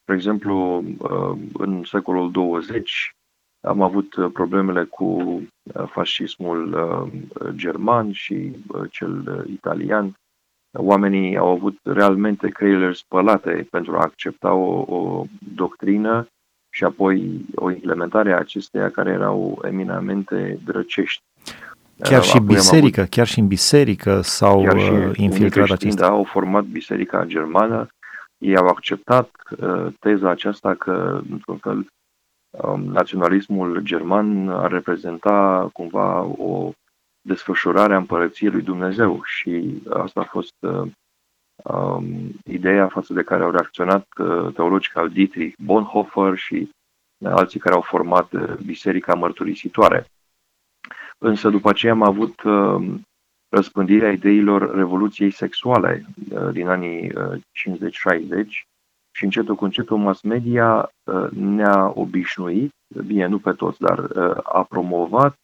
Spre 0.02 0.16
exemplu, 0.16 0.84
uh, 0.98 1.38
în 1.54 1.84
secolul 1.84 2.32
20 2.32 3.12
am 3.68 3.82
avut 3.82 4.32
problemele 4.34 4.84
cu 4.84 5.42
fascismul 5.86 6.78
german 7.56 8.12
și 8.12 8.56
cel 8.90 9.46
italian. 9.50 10.14
Oamenii 10.78 11.38
au 11.38 11.48
avut 11.48 11.78
realmente 11.84 12.50
creierile 12.50 12.94
spălate 12.94 13.68
pentru 13.72 13.96
a 13.96 14.02
accepta 14.02 14.54
o, 14.54 14.98
o 14.98 15.26
doctrină 15.56 16.28
și 16.80 16.86
apoi 16.86 17.46
o 17.56 17.72
implementare 17.72 18.34
a 18.34 18.38
acesteia 18.38 18.90
care 18.90 19.12
erau 19.12 19.62
eminamente 19.68 20.60
drăcești. 20.66 21.22
Chiar 21.98 22.24
și 22.24 22.40
biserică, 22.40 23.00
avut, 23.00 23.12
chiar 23.12 23.28
și 23.28 23.40
în 23.40 23.48
biserică 23.48 24.22
s-au 24.22 24.62
chiar 24.62 24.80
și 24.80 24.92
uh, 24.92 25.18
infiltrat 25.18 25.70
acestea. 25.70 26.08
Da, 26.08 26.14
au 26.14 26.24
format 26.24 26.64
biserica 26.64 27.26
germană, 27.26 27.88
ei 28.38 28.58
au 28.58 28.68
acceptat 28.68 29.30
uh, 29.60 29.88
teza 30.00 30.30
aceasta 30.30 30.74
că, 30.74 31.22
într-un 31.32 31.58
fel, 31.58 31.88
um, 32.50 32.84
naționalismul 32.84 33.80
german 33.84 34.50
ar 34.50 34.72
reprezenta 34.72 35.70
cumva 35.74 36.22
o 36.22 36.72
desfășurare 37.22 37.94
a 37.94 37.98
împărăției 37.98 38.52
lui 38.52 38.62
Dumnezeu 38.62 39.22
și 39.24 39.82
asta 39.90 40.20
a 40.20 40.30
fost 40.32 40.56
uh, 40.60 40.88
um, 41.64 42.32
ideea 42.46 42.88
față 42.88 43.14
de 43.14 43.24
care 43.24 43.44
au 43.44 43.52
reacționat 43.52 44.08
uh, 44.18 44.54
teologii 44.54 44.92
ca 44.94 45.08
Dietrich 45.08 45.56
Bonhoeffer 45.64 46.38
și 46.38 46.70
uh, 47.18 47.32
alții 47.32 47.60
care 47.60 47.76
au 47.76 47.82
format 47.82 48.32
uh, 48.32 48.56
Biserica 48.66 49.14
Mărturisitoare. 49.14 50.06
Însă 51.18 51.50
după 51.50 51.70
aceea 51.70 51.92
am 51.92 52.04
avut 52.04 52.42
uh, 52.44 53.00
răspândirea 53.50 54.12
ideilor 54.12 54.76
revoluției 54.76 55.32
sexuale 55.32 56.06
uh, 56.32 56.50
din 56.52 56.68
anii 56.68 57.12
uh, 57.16 57.42
50-60 58.46 58.70
și 59.12 59.24
încetul 59.24 59.56
cu 59.56 59.64
încetul 59.64 59.98
mass 59.98 60.22
media 60.22 60.92
uh, 61.04 61.30
ne-a 61.32 61.92
obișnuit, 61.96 62.72
bine, 63.06 63.26
nu 63.26 63.40
pe 63.40 63.52
toți, 63.54 63.80
dar 63.80 64.00
uh, 64.00 64.38
a 64.44 64.64
promovat 64.64 65.36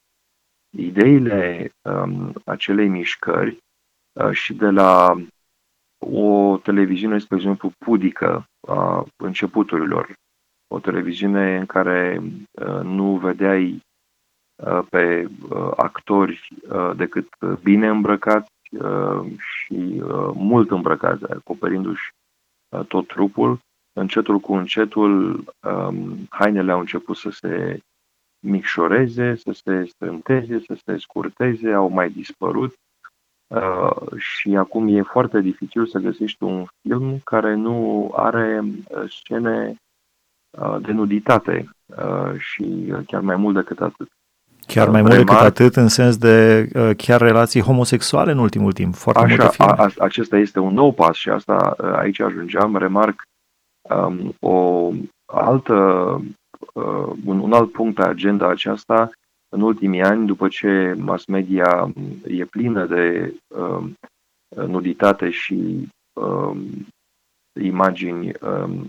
ideile 0.78 1.72
um, 1.82 2.34
acelei 2.46 2.88
mișcări 2.88 3.58
uh, 4.14 4.32
și 4.32 4.54
de 4.54 4.70
la 4.70 5.16
o 6.00 6.58
televiziune, 6.58 7.20
spre 7.20 7.36
exemplu, 7.36 7.72
pudică 7.78 8.46
a 8.68 9.06
începuturilor, 9.16 10.14
o 10.68 10.80
televiziune 10.80 11.58
în 11.58 11.66
care 11.66 12.22
uh, 12.52 12.80
nu 12.84 13.18
vedeai 13.18 13.82
uh, 14.64 14.82
pe 14.90 15.28
uh, 15.50 15.72
actori 15.76 16.48
decât 16.96 17.28
bine 17.64 17.88
îmbrăcați 17.88 18.54
și 19.38 20.02
mult 20.34 20.72
îmbrăcați, 20.72 21.32
acoperindu-și 21.32 22.12
tot 22.88 23.08
trupul, 23.08 23.60
încetul 24.00 24.40
cu 24.40 24.54
încetul 24.54 25.44
um, 25.62 26.26
hainele 26.30 26.72
au 26.72 26.80
început 26.80 27.18
să 27.18 27.30
se 27.30 27.80
micșoreze, 28.40 29.36
să 29.36 29.52
se 29.52 29.86
strânteze, 29.86 30.60
să 30.60 30.78
se 30.86 30.98
scurteze, 30.98 31.72
au 31.72 31.90
mai 31.90 32.10
dispărut 32.10 32.74
Uh, 33.48 34.18
și 34.18 34.56
acum 34.56 34.88
e 34.96 35.02
foarte 35.02 35.42
dificil 35.42 35.86
să 35.88 36.00
găsești 36.00 36.44
un 36.44 36.66
film 36.82 37.20
care 37.24 37.54
nu 37.54 38.12
are 38.16 38.62
uh, 38.64 39.10
scene 39.10 39.76
uh, 40.58 40.78
de 40.82 40.92
nuditate 40.92 41.70
uh, 41.86 42.40
și 42.40 42.94
chiar 43.08 43.22
mai 43.22 43.36
mult 43.36 43.56
decât 43.56 43.82
atât. 43.82 44.08
Chiar 44.68 44.90
mai 44.90 45.02
mult 45.02 45.16
decât 45.16 45.36
atât 45.36 45.76
în 45.76 45.88
sens 45.88 46.18
de 46.18 46.68
uh, 46.74 46.96
chiar 46.98 47.22
relații 47.22 47.62
homosexuale 47.62 48.32
în 48.32 48.38
ultimul 48.38 48.72
timp. 48.72 48.96
Foarte 48.96 49.24
Așa, 49.24 49.36
multe 49.36 49.56
filme. 49.56 49.72
A, 49.78 49.90
acesta 49.98 50.38
este 50.38 50.60
un 50.60 50.74
nou 50.74 50.92
pas 50.92 51.16
și 51.16 51.30
asta 51.30 51.76
uh, 51.78 51.94
aici 51.94 52.20
ajungeam, 52.20 52.78
remarc 52.78 53.22
um, 53.82 54.36
o 54.40 54.92
altă, 55.26 55.74
uh, 56.74 57.16
un, 57.26 57.40
un 57.40 57.54
alt 57.54 57.72
punct 57.72 57.96
pe 57.96 58.04
agenda 58.04 58.50
aceasta 58.50 59.10
în 59.50 59.62
ultimii 59.62 60.02
ani, 60.02 60.26
după 60.26 60.48
ce 60.48 60.96
mass 60.98 61.26
media 61.26 61.94
e 62.28 62.46
plină 62.46 62.86
de 62.86 63.34
uh, 63.48 63.84
nuditate 64.56 65.30
și 65.30 65.88
uh, 66.14 66.58
imagini 67.62 68.32
uh, 68.42 68.82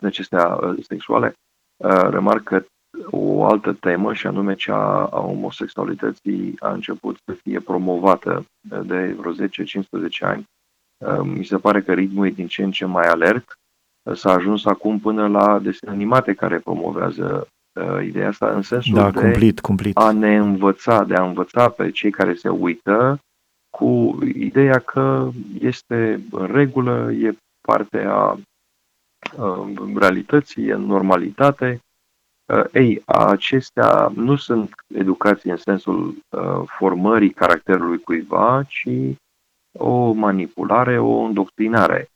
acestea 0.00 0.46
uh, 0.46 0.84
sexuale, 0.84 1.32
uh, 1.76 2.08
remarc 2.10 2.42
că 2.42 2.64
o 3.10 3.44
altă 3.44 3.72
temă, 3.72 4.14
și 4.14 4.26
anume 4.26 4.54
cea 4.54 5.04
a 5.04 5.20
homosexualității, 5.20 6.54
a 6.58 6.72
început 6.72 7.16
să 7.24 7.32
fie 7.32 7.60
promovată 7.60 8.44
de 8.60 9.12
vreo 9.12 9.32
10-15 9.32 9.36
ani. 10.20 10.44
Uh, 11.04 11.20
mi 11.22 11.44
se 11.44 11.58
pare 11.58 11.82
că 11.82 11.92
ritmul 11.92 12.26
e 12.26 12.30
din 12.30 12.46
ce 12.46 12.62
în 12.62 12.70
ce 12.70 12.84
mai 12.84 13.06
alert. 13.08 13.58
S-a 14.14 14.32
ajuns 14.32 14.64
acum 14.64 14.98
până 14.98 15.28
la 15.28 15.58
desene 15.58 15.92
animate 15.92 16.34
care 16.34 16.58
promovează 16.58 17.48
uh, 17.76 18.04
ideea 18.04 18.28
asta 18.28 18.50
în 18.50 18.62
sensul 18.62 18.94
da, 18.94 19.10
de 19.10 19.20
cumplit, 19.20 19.60
cumplit. 19.60 19.96
a 19.96 20.10
ne 20.10 20.36
învăța, 20.36 21.04
de 21.04 21.14
a 21.14 21.24
învăța 21.24 21.68
pe 21.68 21.90
cei 21.90 22.10
care 22.10 22.34
se 22.34 22.48
uită 22.48 23.18
cu 23.70 24.18
ideea 24.34 24.78
că 24.78 25.30
este 25.60 26.20
în 26.30 26.46
regulă, 26.46 27.12
e 27.12 27.36
parte 27.60 28.04
a 28.08 28.36
uh, 29.36 29.74
realității, 29.94 30.68
e 30.68 30.74
normalitate. 30.74 31.80
Uh, 32.52 32.64
ei, 32.72 33.02
acestea 33.04 34.12
nu 34.14 34.36
sunt 34.36 34.74
educații 34.94 35.50
în 35.50 35.56
sensul 35.56 36.16
uh, 36.28 36.62
formării 36.78 37.30
caracterului 37.30 38.00
cuiva, 38.00 38.62
ci 38.68 38.88
o 39.78 40.12
manipulare, 40.12 40.98
o 40.98 41.18
îndoctrinare. 41.18 42.08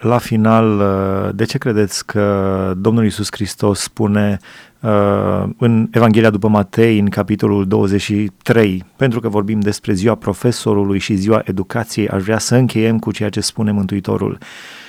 La 0.00 0.18
final, 0.18 0.78
uh, 0.78 1.34
de 1.34 1.44
ce 1.44 1.58
credeți 1.58 2.06
că 2.06 2.74
Domnul 2.76 3.04
Iisus 3.04 3.28
Hristos 3.30 3.80
spune 3.80 4.38
uh, 4.80 5.44
în 5.58 5.88
Evanghelia 5.90 6.30
după 6.30 6.48
Matei, 6.48 6.98
în 6.98 7.08
capitolul 7.08 7.66
23, 7.66 8.84
pentru 8.96 9.20
că 9.20 9.28
vorbim 9.28 9.60
despre 9.60 9.92
ziua 9.92 10.14
profesorului 10.14 10.98
și 10.98 11.14
ziua 11.14 11.42
educației, 11.44 12.08
aș 12.08 12.22
vrea 12.22 12.38
să 12.38 12.54
încheiem 12.54 12.98
cu 12.98 13.12
ceea 13.12 13.28
ce 13.28 13.40
spune 13.40 13.72
Mântuitorul. 13.72 14.38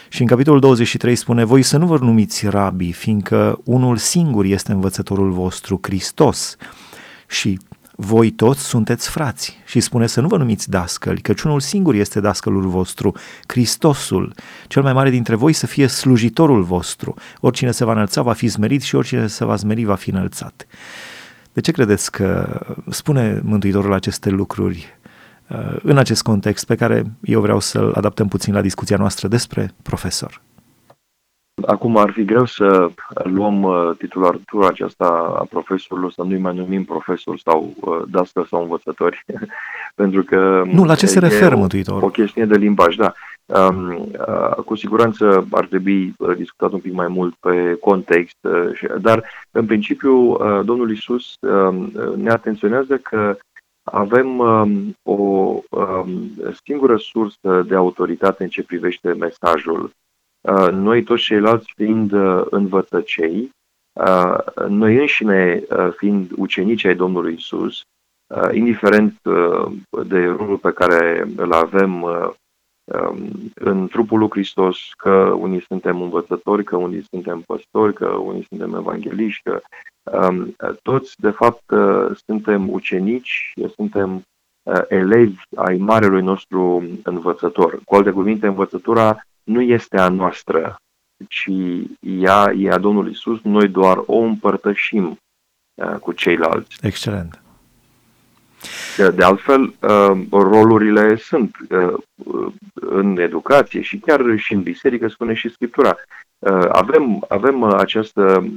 Și 0.10 0.22
în 0.22 0.28
capitolul 0.28 0.60
23 0.60 1.16
spune, 1.16 1.44
voi 1.44 1.62
să 1.62 1.78
nu 1.78 1.86
vă 1.86 1.98
numiți 1.98 2.48
rabi, 2.48 2.92
fiindcă 2.92 3.60
unul 3.64 3.98
singur 3.98 4.46
este 4.46 4.72
învățătorul 4.72 5.32
vostru, 5.32 5.80
Hristos. 5.82 6.56
Și 7.28 7.60
voi 8.04 8.32
toți 8.32 8.64
sunteți 8.64 9.10
frați 9.10 9.58
și 9.66 9.80
spune 9.80 10.08
să 10.08 10.22
nu 10.22 10.28
vă 10.28 10.38
numiți 10.38 10.70
dascăli, 10.70 11.22
căci 11.22 11.42
unul 11.42 11.60
singur 11.60 11.96
este 11.96 12.20
dascălul 12.20 12.68
vostru, 12.68 13.16
Hristosul, 13.48 14.34
cel 14.68 14.82
mai 14.82 14.94
mare 14.94 15.10
dintre 15.10 15.36
voi 15.36 15.54
să 15.54 15.68
fie 15.68 15.88
slujitorul 15.88 16.64
vostru. 16.64 17.14
Oricine 17.40 17.72
se 17.72 17.86
va 17.86 17.92
înălța 17.92 18.22
va 18.22 18.34
fi 18.34 18.48
zmerit 18.48 18.82
și 18.82 18.96
oricine 18.96 19.28
se 19.28 19.46
va 19.46 19.56
zmeri 19.56 19.84
va 19.84 19.96
fi 19.96 20.10
înălțat. 20.10 20.68
De 21.54 21.62
ce 21.62 21.72
credeți 21.72 22.12
că 22.12 22.60
spune 22.90 23.42
Mântuitorul 23.44 23.94
aceste 23.94 24.30
lucruri 24.30 24.98
uh, 25.50 25.78
în 25.84 25.98
acest 25.98 26.22
context 26.22 26.66
pe 26.66 26.76
care 26.76 27.04
eu 27.22 27.42
vreau 27.42 27.60
să-l 27.60 27.94
adaptăm 27.96 28.28
puțin 28.28 28.54
la 28.54 28.62
discuția 28.62 28.98
noastră 28.98 29.28
despre 29.28 29.74
profesor? 29.82 30.42
Acum 31.66 31.98
ar 31.98 32.12
fi 32.12 32.26
greu 32.26 32.46
să 32.46 32.92
luăm 33.24 33.64
uh, 33.64 33.92
titulatura 33.98 34.68
aceasta 34.68 35.06
a 35.40 35.46
profesorului, 35.50 36.14
să 36.14 36.24
nu-i 36.24 36.38
mai 36.38 36.56
numim 36.56 36.84
profesor 36.84 37.38
sau 37.38 37.74
uh, 37.80 38.02
dască 38.10 38.46
sau 38.50 38.62
învățători, 38.62 39.26
pentru 40.02 40.24
că... 40.24 40.64
Nu, 40.66 40.86
la 40.86 40.96
ce 40.96 41.06
se 41.06 41.20
referă 41.20 41.56
Mântuitorul? 41.56 42.04
O 42.04 42.10
chestie 42.10 42.46
de 42.46 42.58
limbaj, 42.58 42.96
da. 42.96 43.14
Um, 43.46 44.10
uh, 44.28 44.56
cu 44.66 44.76
siguranță 44.76 45.48
ar 45.52 45.66
trebui 45.66 46.16
discutat 46.38 46.72
un 46.72 46.80
pic 46.80 46.94
mai 46.94 47.08
mult 47.08 47.36
pe 47.40 47.78
context, 47.82 48.38
dar 49.02 49.24
în 49.52 49.66
principiu 49.66 50.38
Domnul 50.64 50.92
Isus 50.92 51.34
um, 51.40 51.92
ne 52.16 52.30
atenționează 52.30 52.98
că 52.98 53.38
avem 53.84 54.40
um, 54.40 54.98
o 55.04 55.60
singură 56.64 56.98
sursă 56.98 57.66
de 57.68 57.76
autoritate 57.76 58.44
în 58.44 58.50
ce 58.50 58.64
privește 58.64 59.14
mesajul 59.14 59.80
Uh, 59.84 60.11
noi 60.72 61.04
toți 61.04 61.24
ceilalți 61.24 61.74
fiind 61.76 62.12
uh, 62.12 62.42
învățăcei, 62.50 63.50
uh, 63.94 64.38
noi 64.68 64.96
înșine 64.96 65.64
fiind 65.98 66.32
ucenici 66.36 66.86
ai 66.86 66.96
Domnului 66.96 67.34
Isus, 67.34 67.82
indiferent 68.52 69.20
de 70.08 70.26
rolul 70.26 70.58
pe 70.58 70.72
care 70.72 71.28
îl 71.36 71.54
avem 71.54 72.02
um, 72.02 73.30
în 73.54 73.88
trupul 73.88 74.20
lui 74.20 74.30
Hristos, 74.30 74.78
că 74.98 75.36
unii 75.38 75.62
suntem 75.62 76.02
învățători, 76.02 76.64
că 76.64 76.76
unii 76.76 77.06
suntem 77.10 77.42
păstori, 77.42 77.94
că 77.94 78.08
unii 78.08 78.46
suntem 78.50 78.74
evangeliști, 78.74 79.42
că 79.44 79.62
um, 80.04 80.56
toți, 80.82 81.22
de 81.22 81.30
fapt, 81.30 81.64
suntem 82.26 82.70
ucenici, 82.70 83.54
suntem 83.76 84.22
elevi 84.88 85.42
ai 85.56 85.78
marelui 85.78 86.22
nostru 86.22 86.84
învățător. 87.04 87.80
Cu 87.86 87.96
alte 87.96 88.12
cuvinte, 88.12 88.48
învățătura 88.48 89.22
nu 89.44 89.62
este 89.62 89.98
a 89.98 90.10
noastră, 90.10 90.76
ci 91.28 91.50
ea 92.00 92.54
e 92.58 92.72
a 92.72 92.78
Domnului 92.78 93.12
Isus, 93.12 93.42
noi 93.42 93.68
doar 93.68 94.02
o 94.06 94.18
împărtășim 94.18 95.18
uh, 95.74 95.96
cu 95.96 96.12
ceilalți. 96.12 96.78
Excelent. 96.82 97.42
De 99.16 99.24
altfel, 99.24 99.62
uh, 99.62 100.22
rolurile 100.32 101.16
sunt 101.16 101.56
uh, 101.70 102.54
în 102.74 103.18
educație 103.18 103.82
și 103.82 103.98
chiar 103.98 104.38
și 104.38 104.54
în 104.54 104.62
biserică, 104.62 105.08
spune 105.08 105.34
și 105.34 105.50
Scriptura. 105.50 105.96
Avem, 106.70 107.26
avem 107.28 107.64
această 107.64 108.48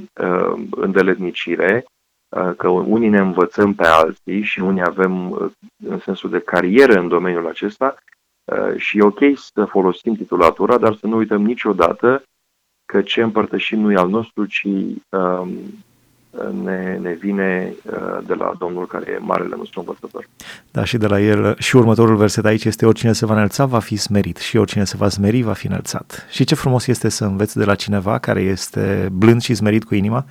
îndeletnicire 0.69 1.85
că 2.57 2.67
unii 2.67 3.09
ne 3.09 3.19
învățăm 3.19 3.73
pe 3.73 3.85
alții 3.85 4.41
și 4.41 4.59
unii 4.59 4.81
avem 4.85 5.31
în 5.85 5.99
sensul 5.99 6.29
de 6.29 6.39
carieră 6.39 6.99
în 6.99 7.07
domeniul 7.07 7.47
acesta 7.47 7.95
Uh, 7.95 8.14
și 8.77 8.97
e 8.97 9.01
ok 9.01 9.19
să 9.53 9.65
folosim 9.65 10.15
titulatura, 10.15 10.77
dar 10.77 10.97
să 10.99 11.07
nu 11.07 11.15
uităm 11.15 11.41
niciodată 11.41 12.23
că 12.85 13.01
ce 13.01 13.21
împărtășim 13.21 13.79
nu 13.79 13.91
e 13.91 13.95
al 13.95 14.09
nostru, 14.09 14.45
ci 14.45 14.67
um, 15.09 15.49
ne, 16.63 16.97
ne 17.01 17.13
vine 17.13 17.73
uh, 17.85 18.17
de 18.25 18.33
la 18.33 18.53
Domnul 18.59 18.87
care 18.87 19.11
e 19.11 19.17
marele 19.17 19.55
nostru 19.57 19.79
învățător. 19.79 20.27
Da, 20.71 20.83
și 20.83 20.97
de 20.97 21.07
la 21.07 21.19
el, 21.19 21.55
și 21.59 21.75
următorul 21.75 22.15
verset 22.15 22.45
aici 22.45 22.65
este 22.65 22.85
oricine 22.85 23.13
se 23.13 23.25
va 23.25 23.33
înălța 23.33 23.65
va 23.65 23.79
fi 23.79 23.95
smerit 23.95 24.37
și 24.37 24.57
oricine 24.57 24.83
se 24.83 24.97
va 24.97 25.09
smeri 25.09 25.41
va 25.41 25.53
fi 25.53 25.67
înălțat. 25.67 26.27
Și 26.29 26.43
ce 26.43 26.55
frumos 26.55 26.87
este 26.87 27.09
să 27.09 27.25
înveți 27.25 27.57
de 27.57 27.65
la 27.65 27.75
cineva 27.75 28.17
care 28.17 28.41
este 28.41 29.09
blând 29.11 29.41
și 29.41 29.53
smerit 29.53 29.83
cu 29.83 29.95
inima, 29.95 30.25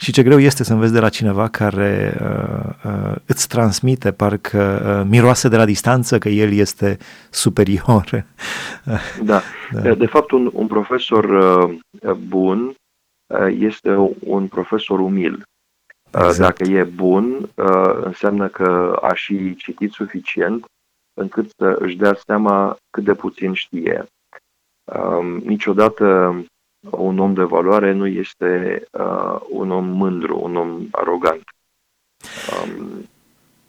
și 0.00 0.12
ce 0.12 0.22
greu 0.22 0.38
este 0.38 0.64
să 0.64 0.72
înveți 0.72 0.92
de 0.92 1.00
la 1.00 1.08
cineva 1.08 1.48
care 1.48 2.16
uh, 2.20 2.90
uh, 2.92 3.16
îți 3.26 3.48
transmite 3.48 4.12
parcă 4.12 4.82
uh, 5.00 5.08
miroase 5.10 5.48
de 5.48 5.56
la 5.56 5.64
distanță 5.64 6.18
că 6.18 6.28
el 6.28 6.52
este 6.52 6.98
superior. 7.30 8.04
da. 9.22 9.40
da. 9.72 9.94
De 9.94 10.06
fapt, 10.06 10.30
un, 10.30 10.50
un 10.52 10.66
profesor 10.66 11.24
uh, 11.24 12.12
bun 12.12 12.74
uh, 13.26 13.56
este 13.58 13.94
un 14.20 14.46
profesor 14.46 14.98
umil. 14.98 15.32
Uh, 16.12 16.24
exact. 16.24 16.38
Dacă 16.38 16.70
e 16.70 16.84
bun, 16.84 17.50
uh, 17.54 18.00
înseamnă 18.02 18.48
că 18.48 18.98
a 19.02 19.14
și 19.14 19.54
citit 19.56 19.92
suficient 19.92 20.64
încât 21.20 21.50
să 21.56 21.76
își 21.78 21.96
dea 21.96 22.18
seama 22.26 22.76
cât 22.90 23.04
de 23.04 23.14
puțin 23.14 23.52
știe. 23.52 24.06
Uh, 24.84 25.42
niciodată 25.44 26.34
un 26.90 27.18
om 27.18 27.34
de 27.34 27.42
valoare 27.42 27.92
nu 27.92 28.06
este 28.06 28.82
uh, 28.90 29.40
un 29.50 29.70
om 29.70 29.86
mândru, 29.86 30.40
un 30.42 30.56
om 30.56 30.86
arogant. 30.90 31.42
Um, 32.64 33.08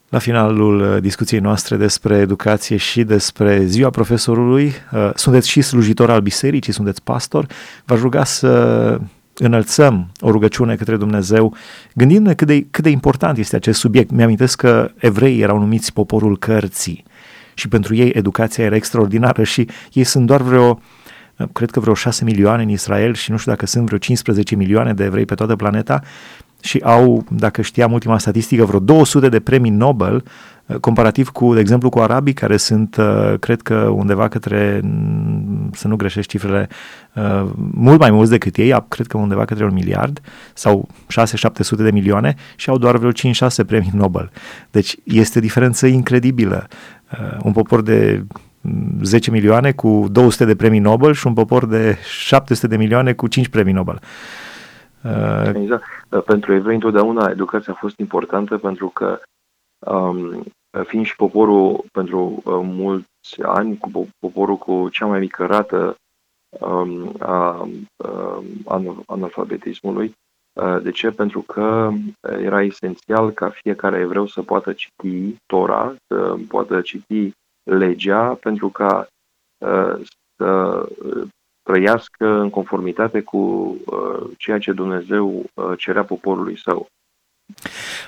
La 0.09 0.19
finalul 0.19 0.79
uh, 0.79 1.01
discuției 1.01 1.39
noastre 1.39 1.75
despre 1.75 2.17
educație 2.17 2.77
și 2.77 3.03
despre 3.03 3.65
ziua 3.65 3.89
profesorului, 3.89 4.73
uh, 4.91 5.09
sunteți 5.15 5.49
și 5.49 5.61
slujitor 5.61 6.09
al 6.09 6.21
bisericii, 6.21 6.73
sunteți 6.73 7.03
pastor, 7.03 7.45
v-aș 7.85 7.99
ruga 7.99 8.23
să 8.23 8.99
înălțăm 9.37 10.11
o 10.19 10.31
rugăciune 10.31 10.75
către 10.75 10.97
Dumnezeu, 10.97 11.55
gândindu-ne 11.93 12.33
cât 12.33 12.47
de, 12.47 12.67
cât 12.71 12.83
de 12.83 12.89
important 12.89 13.37
este 13.37 13.55
acest 13.55 13.79
subiect. 13.79 14.11
Mi-amintesc 14.11 14.57
că 14.57 14.91
evreii 14.95 15.41
erau 15.41 15.59
numiți 15.59 15.93
poporul 15.93 16.37
cărții 16.37 17.03
și 17.53 17.67
pentru 17.67 17.95
ei 17.95 18.09
educația 18.09 18.63
era 18.63 18.75
extraordinară 18.75 19.43
și 19.43 19.67
ei 19.93 20.03
sunt 20.03 20.25
doar 20.25 20.41
vreo, 20.41 20.81
cred 21.53 21.69
că 21.69 21.79
vreo 21.79 21.93
6 21.93 22.23
milioane 22.23 22.63
în 22.63 22.69
Israel 22.69 23.13
și 23.13 23.31
nu 23.31 23.37
știu 23.37 23.51
dacă 23.51 23.65
sunt 23.65 23.85
vreo 23.85 23.97
15 23.97 24.55
milioane 24.55 24.93
de 24.93 25.03
evrei 25.03 25.25
pe 25.25 25.35
toată 25.35 25.55
planeta 25.55 26.01
și 26.61 26.79
au, 26.83 27.25
dacă 27.29 27.61
știam 27.61 27.91
ultima 27.91 28.17
statistică, 28.17 28.65
vreo 28.65 28.79
200 28.79 29.29
de 29.29 29.39
premii 29.39 29.71
Nobel, 29.71 30.23
uh, 30.65 30.75
comparativ 30.75 31.29
cu, 31.29 31.53
de 31.53 31.59
exemplu, 31.59 31.89
cu 31.89 31.99
arabii, 31.99 32.33
care 32.33 32.57
sunt, 32.57 32.95
uh, 32.95 33.33
cred 33.39 33.61
că 33.61 33.75
undeva 33.75 34.27
către, 34.27 34.79
mm, 34.83 35.69
să 35.73 35.87
nu 35.87 35.95
greșesc 35.95 36.27
cifrele, 36.27 36.67
uh, 37.13 37.49
mult 37.73 37.99
mai 37.99 38.11
mulți 38.11 38.31
decât 38.31 38.55
ei, 38.55 38.85
cred 38.87 39.07
că 39.07 39.17
undeva 39.17 39.45
către 39.45 39.65
un 39.65 39.73
miliard 39.73 40.21
sau 40.53 40.87
6-700 41.07 41.83
de 41.83 41.91
milioane 41.91 42.35
și 42.55 42.69
au 42.69 42.77
doar 42.77 42.97
vreo 42.97 43.11
5-6 43.11 43.63
premii 43.67 43.91
Nobel. 43.93 44.31
Deci 44.71 44.95
este 45.03 45.39
diferență 45.39 45.87
incredibilă. 45.87 46.67
Un 47.43 47.51
popor 47.51 47.81
de 47.81 48.23
10 49.01 49.29
mm, 49.29 49.35
milioane 49.35 49.71
cu 49.71 50.07
200 50.11 50.45
de 50.45 50.55
premii 50.55 50.79
Nobel 50.79 51.13
și 51.13 51.27
un 51.27 51.33
popor 51.33 51.65
de 51.65 51.97
700 52.03 52.67
de 52.67 52.77
milioane 52.77 53.13
cu 53.13 53.27
5 53.27 53.47
premii 53.47 53.73
Nobel. 53.73 53.99
Exact. 55.53 55.85
Pentru 56.25 56.53
evrei 56.53 56.73
întotdeauna 56.73 57.29
educația 57.29 57.73
a 57.73 57.79
fost 57.79 57.99
importantă 57.99 58.57
pentru 58.57 58.87
că 58.87 59.19
um, 59.79 60.43
fiind 60.85 61.05
și 61.05 61.15
poporul 61.15 61.83
pentru 61.91 62.41
uh, 62.43 62.59
mulți 62.63 63.41
ani, 63.41 63.77
cu 63.77 64.09
poporul 64.19 64.57
cu 64.57 64.89
cea 64.89 65.05
mai 65.05 65.19
mică 65.19 65.45
rată 65.45 65.95
um, 66.49 67.15
a 67.19 67.67
um, 68.65 69.03
analfabetismului. 69.05 70.13
Uh, 70.53 70.81
de 70.81 70.91
ce? 70.91 71.11
Pentru 71.11 71.41
că 71.41 71.91
era 72.21 72.61
esențial 72.61 73.31
ca 73.31 73.49
fiecare 73.49 73.99
evreu 73.99 74.25
să 74.25 74.41
poată 74.41 74.73
citi 74.73 75.35
Tora, 75.45 75.95
să 76.07 76.35
poată 76.47 76.81
citi 76.81 77.31
legea, 77.63 78.33
pentru 78.33 78.69
ca 78.69 79.07
uh, 79.57 80.01
să 80.35 80.85
trăiască 81.63 82.27
în 82.27 82.49
conformitate 82.49 83.21
cu 83.21 83.37
uh, 83.85 84.29
ceea 84.37 84.59
ce 84.59 84.71
Dumnezeu 84.71 85.43
uh, 85.53 85.77
cerea 85.77 86.03
poporului 86.03 86.57
său. 86.57 86.87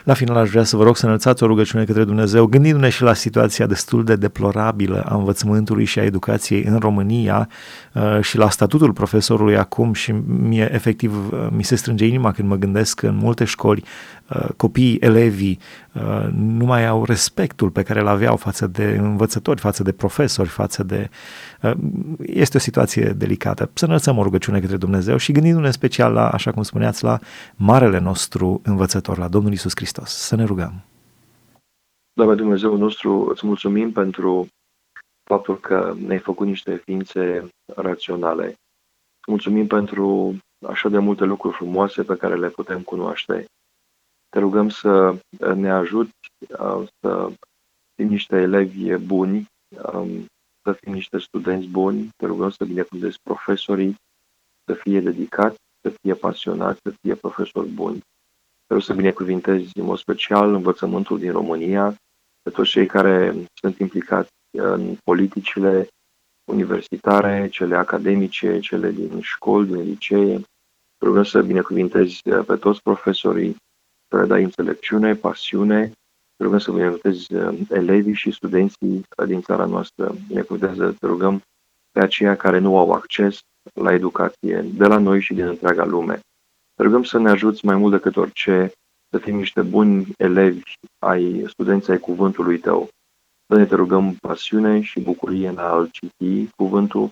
La 0.04 0.14
final 0.14 0.38
aș 0.38 0.50
vrea 0.50 0.64
să 0.64 0.76
vă 0.76 0.84
rog 0.84 0.98
să 0.98 1.06
înălțați 1.06 1.44
o 1.44 1.48
rugăciune 1.48 1.84
către 1.84 2.04
Dumnezeu, 2.04 2.46
gândindu-ne 2.46 2.90
și 2.90 3.02
la 3.02 3.14
situația 3.14 3.66
destul 3.66 4.04
de 4.04 4.16
deplorabilă 4.16 5.04
a 5.10 5.16
învățământului 5.16 5.86
și 5.86 6.00
a 6.00 6.04
educației 6.04 6.64
în 6.64 6.80
România 6.80 7.50
uh, 7.94 8.20
și 8.22 8.38
la 8.38 8.50
statutul 8.50 8.94
profesorului 8.94 9.58
acum 9.58 9.94
și 9.94 10.12
mie 10.28 10.70
efectiv 10.74 11.32
uh, 11.32 11.48
mi 11.52 11.64
se 11.64 11.76
strânge 11.76 12.06
inima 12.06 12.32
când 12.32 12.48
mă 12.48 12.56
gândesc 12.56 13.00
că 13.00 13.08
în 13.08 13.16
multe 13.16 13.44
școli 13.44 13.84
uh, 14.28 14.48
copiii, 14.58 14.98
elevii 15.00 15.60
nu 16.36 16.66
mai 16.66 16.88
au 16.88 17.06
respectul 17.06 17.70
pe 17.70 17.84
care 17.84 18.00
îl 18.00 18.08
aveau 18.08 18.36
față 18.36 18.68
de 18.68 18.98
învățători, 19.02 19.60
față 19.60 19.84
de 19.84 19.92
profesori, 19.92 20.50
față 20.50 20.84
de... 20.84 21.10
Este 22.26 22.58
o 22.58 22.60
situație 22.60 23.04
delicată. 23.04 23.70
Să 23.74 23.86
înălțăm 23.86 24.18
o 24.18 24.24
rugăciune 24.24 24.60
către 24.60 24.78
Dumnezeu 24.78 25.18
și 25.18 25.32
gândindu-ne 25.32 25.72
special 25.72 26.14
la, 26.14 26.30
așa 26.30 26.52
cum 26.52 26.64
spuneați, 26.64 27.04
la 27.04 27.20
marele 27.56 28.00
nostru 28.00 28.62
învățător, 28.64 29.18
la 29.18 29.28
Domnul 29.34 29.52
Isus 29.52 29.72
Hristos. 29.76 30.10
Să 30.10 30.36
ne 30.36 30.44
rugăm. 30.44 30.84
Doamne 32.14 32.36
Dumnezeu 32.36 32.76
nostru, 32.76 33.28
îți 33.30 33.46
mulțumim 33.46 33.92
pentru 33.92 34.48
faptul 35.24 35.60
că 35.60 35.96
ne-ai 35.98 36.20
făcut 36.20 36.48
niște 36.48 36.76
ființe 36.76 37.50
raționale. 37.76 38.54
Mulțumim 39.28 39.68
pentru 39.68 40.38
așa 40.68 40.90
de 40.90 40.98
multe 40.98 41.24
lucruri 41.24 41.56
frumoase 41.56 42.04
pe 42.04 42.18
care 42.18 42.36
le 42.36 42.50
putem 42.50 42.82
cunoaște. 42.82 43.46
Te 44.30 44.40
rugăm 44.40 44.70
să 44.70 45.16
ne 45.56 45.72
ajuți 45.72 46.12
să 47.00 47.32
fim 47.96 48.08
niște 48.08 48.36
elevi 48.36 48.96
buni, 48.96 49.46
să 50.64 50.72
fim 50.72 50.94
niște 50.94 51.18
studenți 51.18 51.68
buni. 51.68 52.10
Te 52.18 52.26
rugăm 52.26 52.50
să 52.50 52.66
binecuvântezi 52.66 53.18
profesorii, 53.24 53.96
să 54.66 54.74
fie 54.74 55.00
dedicați, 55.00 55.58
să 55.82 55.94
fie 56.02 56.14
pasionați, 56.14 56.80
să 56.84 56.94
fie 57.02 57.16
profesori 57.16 57.70
buni. 57.70 58.02
Vreau 58.74 58.88
să 58.88 58.94
binecuvintezi 58.94 59.70
în 59.80 59.86
mod 59.86 59.98
special 59.98 60.54
învățământul 60.54 61.20
din 61.20 61.32
România, 61.32 61.96
pe 62.42 62.50
toți 62.50 62.70
cei 62.70 62.86
care 62.86 63.36
sunt 63.54 63.78
implicați 63.78 64.30
în 64.58 64.98
politicile 65.04 65.88
universitare, 66.52 67.50
cele 67.52 67.76
academice, 67.76 68.60
cele 68.60 68.92
din 68.92 69.22
școli, 69.22 69.68
din 69.68 69.82
licee. 69.82 70.42
Vreau 70.98 71.24
să 71.24 71.42
binecuvintezi 71.42 72.22
pe 72.46 72.56
toți 72.56 72.82
profesorii, 72.82 73.56
să 74.08 74.18
le 74.18 74.26
dai 74.26 74.44
înțelepciune, 74.44 75.16
pasiune. 75.16 75.92
Vreau 76.36 76.60
să 76.60 76.72
binecuvintezi 76.72 77.28
elevii 77.70 78.14
și 78.14 78.32
studenții 78.32 79.06
din 79.26 79.42
țara 79.42 79.66
noastră. 79.66 80.16
Binecuvintează, 80.28 80.96
te 81.00 81.06
rugăm, 81.06 81.42
pe 81.92 82.00
aceia 82.00 82.36
care 82.36 82.58
nu 82.58 82.78
au 82.78 82.92
acces 82.92 83.40
la 83.74 83.94
educație 83.94 84.62
de 84.74 84.86
la 84.86 84.98
noi 84.98 85.22
și 85.22 85.34
din 85.34 85.48
întreaga 85.48 85.86
lume. 85.86 86.20
Te 86.76 86.84
rugăm 86.84 87.04
să 87.04 87.18
ne 87.18 87.30
ajuți 87.30 87.66
mai 87.66 87.76
mult 87.76 87.92
decât 87.92 88.16
orice 88.16 88.72
să 89.10 89.18
fim 89.18 89.36
niște 89.36 89.62
buni 89.62 90.08
elevi 90.18 90.62
ai 91.00 91.44
studenții 91.48 91.92
ai 91.92 92.00
cuvântului 92.00 92.60
tău. 92.60 92.90
Să 93.48 93.58
ne 93.58 93.66
te 93.66 93.76
rugăm 93.76 94.16
pasiune 94.16 94.82
și 94.82 95.00
bucurie 95.00 95.48
în 95.48 95.58
a-l 95.58 95.90
citi 95.92 96.50
cuvântul, 96.56 97.10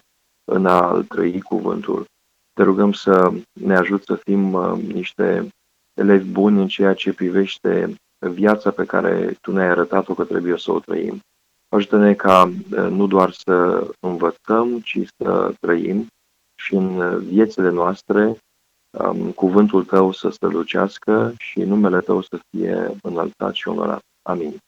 în 0.51 0.65
a-l 0.65 1.03
trăi 1.03 1.41
cuvântul. 1.41 2.05
Te 2.53 2.63
rugăm 2.63 2.91
să 2.91 3.33
ne 3.53 3.75
ajut 3.75 4.03
să 4.03 4.15
fim 4.15 4.53
uh, 4.53 4.79
niște 4.93 5.47
elevi 5.93 6.29
buni 6.29 6.61
în 6.61 6.67
ceea 6.67 6.93
ce 6.93 7.13
privește 7.13 7.95
viața 8.29 8.71
pe 8.71 8.85
care 8.85 9.37
Tu 9.41 9.51
ne-ai 9.51 9.69
arătat-o 9.69 10.13
că 10.13 10.23
trebuie 10.23 10.57
să 10.57 10.71
o 10.71 10.79
trăim. 10.79 11.19
Ajută-ne 11.69 12.13
ca 12.13 12.43
uh, 12.43 12.77
nu 12.77 13.07
doar 13.07 13.31
să 13.31 13.87
învățăm, 13.99 14.79
ci 14.79 14.99
să 15.17 15.53
trăim 15.59 16.07
și 16.55 16.75
în 16.75 17.19
viețile 17.19 17.69
noastre 17.69 18.37
um, 18.91 19.31
cuvântul 19.31 19.83
tău 19.83 20.11
să 20.11 20.29
strălucească 20.29 21.33
și 21.37 21.59
numele 21.59 21.99
tău 21.99 22.21
să 22.21 22.39
fie 22.49 22.91
înălțat 23.01 23.53
și 23.53 23.67
onorat. 23.67 24.01
Amin. 24.21 24.61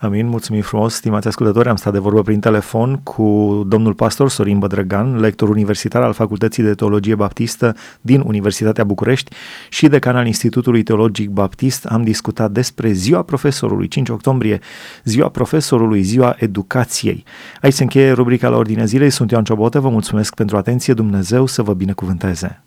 Amin, 0.00 0.26
mulțumim 0.26 0.62
frumos, 0.62 0.94
stimați 0.94 1.26
ascultători. 1.26 1.68
Am 1.68 1.76
stat 1.76 1.92
de 1.92 1.98
vorbă 1.98 2.22
prin 2.22 2.40
telefon 2.40 2.96
cu 2.96 3.62
domnul 3.66 3.94
pastor 3.94 4.28
Sorin 4.28 4.58
Bădrăgan, 4.58 5.20
lector 5.20 5.48
universitar 5.48 6.02
al 6.02 6.12
Facultății 6.12 6.62
de 6.62 6.74
Teologie 6.74 7.14
Baptistă 7.14 7.74
din 8.00 8.22
Universitatea 8.26 8.84
București 8.84 9.34
și 9.68 9.88
decan 9.88 10.16
al 10.16 10.26
Institutului 10.26 10.82
Teologic 10.82 11.30
Baptist. 11.30 11.84
Am 11.84 12.02
discutat 12.02 12.50
despre 12.50 12.92
ziua 12.92 13.22
profesorului, 13.22 13.88
5 13.88 14.08
octombrie, 14.08 14.60
ziua 15.04 15.28
profesorului, 15.28 16.02
ziua 16.02 16.36
educației. 16.38 17.24
Aici 17.60 17.74
se 17.74 17.82
încheie 17.82 18.12
rubrica 18.12 18.48
la 18.48 18.56
ordinea 18.56 18.84
zilei. 18.84 19.10
Sunt 19.10 19.30
Ioan 19.30 19.44
Ciobotă, 19.44 19.80
vă 19.80 19.88
mulțumesc 19.88 20.34
pentru 20.34 20.56
atenție. 20.56 20.94
Dumnezeu 20.94 21.46
să 21.46 21.62
vă 21.62 21.74
binecuvânteze. 21.74 22.62